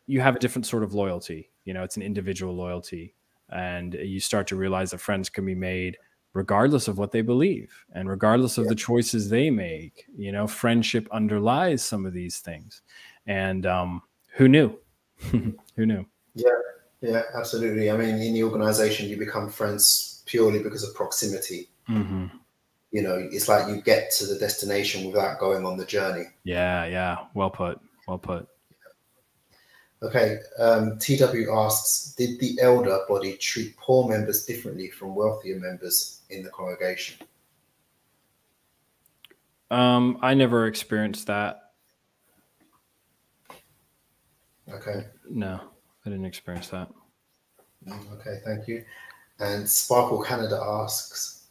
[0.06, 1.50] you have a different sort of loyalty.
[1.64, 3.14] You know, it's an individual loyalty,
[3.48, 5.96] and you start to realize that friends can be made
[6.34, 8.70] regardless of what they believe and regardless of yeah.
[8.70, 10.04] the choices they make.
[10.14, 12.82] You know, friendship underlies some of these things,
[13.26, 14.02] and um,
[14.34, 14.78] who knew?
[15.30, 16.04] who knew?
[16.34, 16.50] Yeah,
[17.00, 17.90] yeah, absolutely.
[17.90, 21.68] I mean, in the organization, you become friends purely because of proximity.
[21.88, 22.26] Mm-hmm.
[22.90, 26.24] You know, it's like you get to the destination without going on the journey.
[26.44, 27.18] Yeah, yeah.
[27.34, 27.80] Well put.
[28.06, 28.48] Well put.
[30.02, 30.38] Okay.
[30.58, 36.42] Um, TW asks Did the elder body treat poor members differently from wealthier members in
[36.42, 37.24] the congregation?
[39.70, 41.70] Um, I never experienced that.
[44.70, 45.06] Okay.
[45.30, 45.60] No,
[46.04, 46.88] I didn't experience that.
[47.86, 48.84] Mm, okay, thank you.
[49.42, 51.46] And Sparkle Canada asks,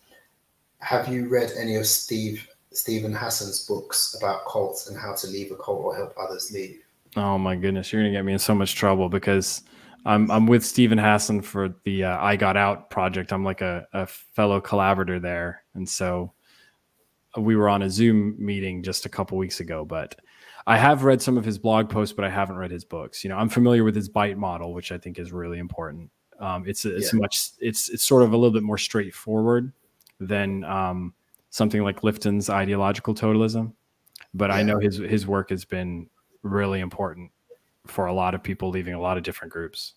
[0.79, 5.51] have you read any of Steve Steven Hassan's books about cults and how to leave
[5.51, 6.79] a cult or help others leave?
[7.17, 9.63] Oh my goodness, you're gonna get me in so much trouble because
[10.05, 13.33] I'm I'm with Steven Hassan for the uh, I Got Out project.
[13.33, 16.31] I'm like a, a fellow collaborator there, and so
[17.37, 19.83] we were on a Zoom meeting just a couple weeks ago.
[19.83, 20.15] But
[20.65, 23.23] I have read some of his blog posts, but I haven't read his books.
[23.23, 26.09] You know, I'm familiar with his bite model, which I think is really important.
[26.41, 27.19] Um, it's it's yeah.
[27.19, 29.71] much it's it's sort of a little bit more straightforward
[30.19, 31.13] than um,
[31.51, 33.73] something like Lifton's ideological totalism.
[34.33, 34.57] But yeah.
[34.57, 36.09] I know his his work has been
[36.41, 37.31] really important
[37.85, 39.93] for a lot of people leaving a lot of different groups.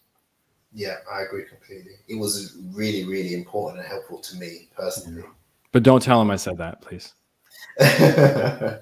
[0.72, 1.92] Yeah, I agree completely.
[2.08, 5.22] It was really, really important and helpful to me personally.
[5.22, 5.30] Yeah.
[5.70, 7.14] But don't tell him I said that, please.
[7.80, 8.80] okay,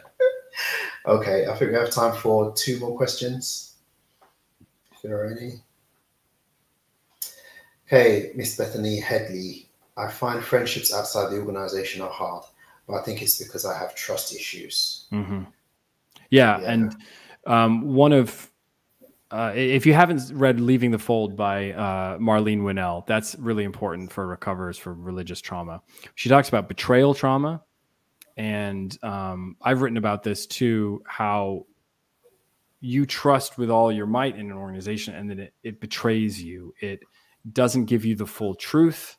[1.07, 3.75] I think we have time for two more questions.
[4.91, 5.61] If there are any.
[7.93, 9.69] Hey, Miss Bethany Headley,
[9.99, 12.43] I find friendships outside the organization are hard,
[12.87, 15.05] but I think it's because I have trust issues.
[15.13, 15.43] Mm-hmm.
[16.31, 16.97] Yeah, yeah, and
[17.47, 18.51] um, one of
[19.31, 24.11] uh, if you haven't read Leaving the Fold by uh, Marlene Winell, that's really important
[24.11, 25.83] for recoverers for religious trauma.
[26.15, 27.63] She talks about betrayal trauma.
[28.39, 31.67] And um, I've written about this too how
[32.81, 36.75] you trust with all your might in an organization and then it, it betrays you.
[36.81, 37.01] It
[37.51, 39.17] doesn't give you the full truth.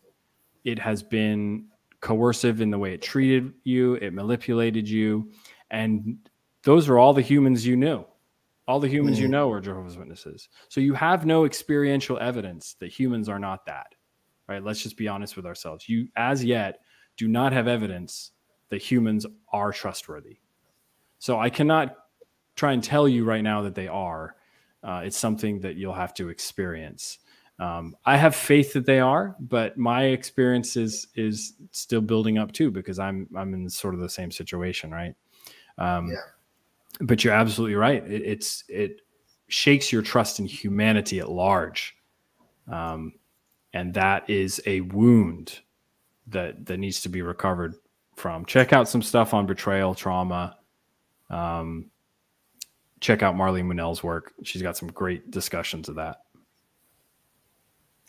[0.63, 1.67] It has been
[1.99, 5.31] coercive in the way it treated you, it manipulated you.
[5.71, 6.17] And
[6.63, 8.05] those are all the humans you knew
[8.67, 9.23] all the humans mm-hmm.
[9.23, 10.49] you know are Jehovah's Witnesses.
[10.69, 13.87] So you have no experiential evidence that humans are not that.
[14.47, 14.63] Right?
[14.63, 15.87] Let's just be honest with ourselves.
[15.87, 16.79] You as yet
[17.17, 18.31] do not have evidence
[18.69, 20.37] that humans are trustworthy.
[21.19, 21.95] So I cannot
[22.55, 24.35] try and tell you right now that they are.
[24.83, 27.19] Uh, it's something that you'll have to experience.
[27.59, 32.51] Um, I have faith that they are, but my experience is is still building up
[32.51, 35.15] too because I'm I'm in sort of the same situation, right?
[35.77, 36.17] Um, yeah
[36.99, 38.03] but you're absolutely right.
[38.05, 39.01] It, it's it
[39.47, 41.95] shakes your trust in humanity at large,
[42.71, 43.13] um,
[43.73, 45.59] and that is a wound
[46.27, 47.75] that that needs to be recovered
[48.15, 48.45] from.
[48.45, 50.57] Check out some stuff on betrayal trauma.
[51.29, 51.89] Um,
[52.99, 54.33] check out Marlene Winell's work.
[54.43, 56.17] She's got some great discussions of that.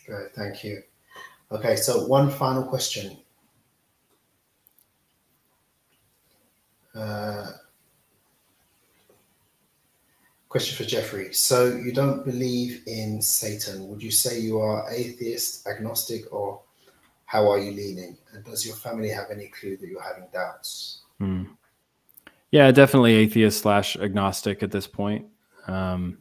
[0.05, 0.83] Great, thank you.
[1.51, 3.17] Okay, so one final question.
[6.93, 7.51] Uh,
[10.55, 11.33] Question for Geoffrey.
[11.33, 13.89] So you don't believe in Satan.
[13.89, 16.61] Would you say you are atheist, agnostic, or
[17.25, 18.15] how are you leaning?
[18.31, 21.01] And does your family have any clue that you're having doubts?
[21.19, 21.43] Hmm.
[22.51, 25.25] Yeah, definitely atheist slash agnostic at this point.
[25.67, 26.19] Um,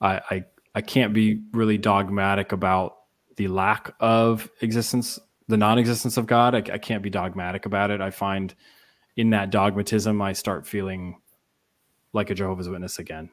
[0.00, 0.44] I, I
[0.74, 2.96] I can't be really dogmatic about
[3.36, 5.18] the lack of existence,
[5.48, 6.54] the non-existence of God.
[6.54, 8.00] I, I can't be dogmatic about it.
[8.00, 8.54] I find
[9.16, 11.20] in that dogmatism, I start feeling
[12.12, 13.30] like a Jehovah's Witness again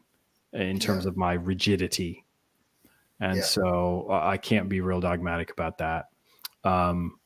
[0.54, 1.10] in terms yeah.
[1.10, 2.26] of my rigidity.
[3.20, 3.44] And yeah.
[3.44, 6.06] so uh, I can't be real dogmatic about that.
[6.64, 7.20] Um,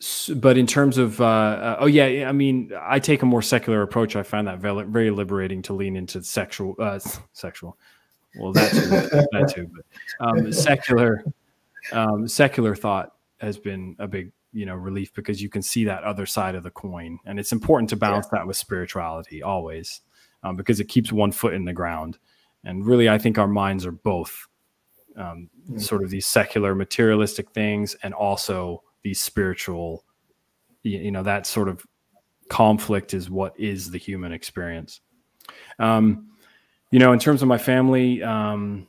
[0.00, 3.42] so, but in terms of, uh, uh, oh yeah, I mean, I take a more
[3.42, 4.14] secular approach.
[4.14, 7.00] I find that very, very liberating to lean into sexual, uh,
[7.32, 7.76] sexual.
[8.38, 8.88] Well, that too,
[9.32, 11.24] that too, but um, secular,
[11.92, 16.02] um, secular thought has been a big you know relief because you can see that
[16.04, 18.38] other side of the coin and it's important to balance yeah.
[18.38, 20.00] that with spirituality always
[20.42, 22.18] um, because it keeps one foot in the ground
[22.64, 24.46] and really i think our minds are both
[25.16, 25.78] um, mm-hmm.
[25.78, 30.04] sort of these secular materialistic things and also these spiritual
[30.82, 31.84] you, you, know that sort of
[32.48, 35.00] conflict is what is the human experience
[35.78, 36.27] um,
[36.90, 38.86] you know in terms of my family um,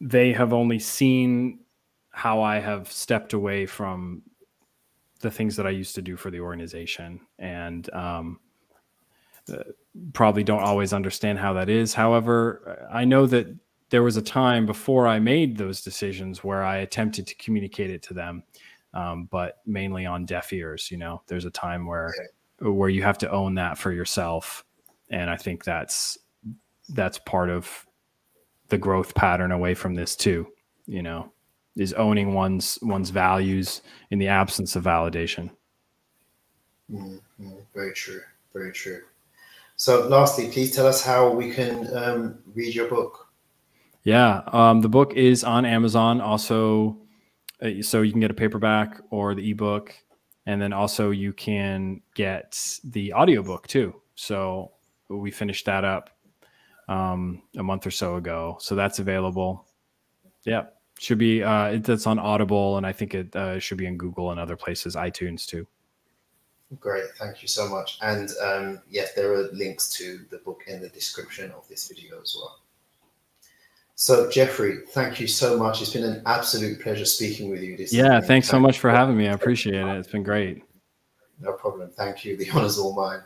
[0.00, 1.60] they have only seen
[2.10, 4.22] how I have stepped away from
[5.20, 8.40] the things that I used to do for the organization, and um,
[9.52, 9.56] uh,
[10.12, 11.94] probably don't always understand how that is.
[11.94, 13.46] However, I know that
[13.90, 18.02] there was a time before I made those decisions where I attempted to communicate it
[18.04, 18.42] to them,
[18.94, 20.90] um, but mainly on deaf ears.
[20.90, 22.14] You know, there's a time where
[22.60, 24.64] where you have to own that for yourself,
[25.10, 26.18] and I think that's
[26.88, 27.86] that's part of
[28.68, 30.46] the growth pattern away from this too.
[30.86, 31.32] You know
[31.76, 35.50] is owning one's one's values in the absence of validation.
[36.90, 37.50] Mm-hmm.
[37.74, 38.20] Very true.
[38.52, 39.02] Very true.
[39.76, 43.28] So, lastly, please tell us how we can um, read your book.
[44.04, 46.20] Yeah, um, the book is on Amazon.
[46.20, 46.96] Also,
[47.60, 49.94] uh, so you can get a paperback or the ebook,
[50.46, 54.00] and then also you can get the audiobook too.
[54.14, 54.72] So
[55.10, 56.15] we finished that up
[56.88, 58.56] um, a month or so ago.
[58.60, 59.66] So that's available.
[60.44, 60.66] Yeah
[60.98, 64.30] Should be uh, it's on Audible, and I think it uh, should be in Google
[64.30, 65.66] and other places, iTunes too.
[66.80, 67.98] Great, thank you so much.
[68.02, 72.20] And um, yes, there are links to the book in the description of this video
[72.20, 72.58] as well.
[73.94, 75.80] So, Geoffrey, thank you so much.
[75.80, 77.76] It's been an absolute pleasure speaking with you.
[77.76, 78.22] This yeah, evening.
[78.22, 79.28] thanks so much for having me.
[79.28, 79.96] I appreciate it.
[79.96, 80.62] It's been great.
[81.40, 81.90] No problem.
[81.90, 82.36] Thank you.
[82.36, 83.20] The honor's all mine.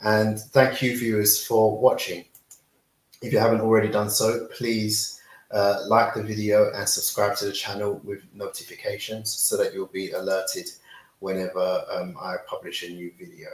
[0.00, 2.24] And thank you, viewers, for watching.
[3.20, 5.20] If you haven't already done so, please
[5.50, 10.10] uh, like the video and subscribe to the channel with notifications so that you'll be
[10.12, 10.68] alerted
[11.20, 13.48] whenever um, I publish a new video.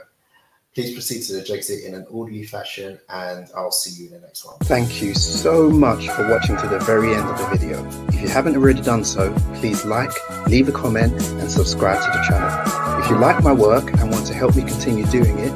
[0.75, 4.19] Please proceed to the Jexit in an orderly fashion and I'll see you in the
[4.19, 4.57] next one.
[4.63, 8.07] Thank you so much for watching to the very end of the video.
[8.09, 10.11] If you haven't already done so, please like,
[10.47, 13.01] leave a comment and subscribe to the channel.
[13.01, 15.53] If you like my work and want to help me continue doing it,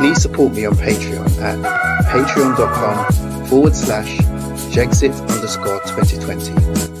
[0.00, 4.16] please support me on Patreon at patreon.com forward slash
[4.72, 6.99] Jexit underscore 2020.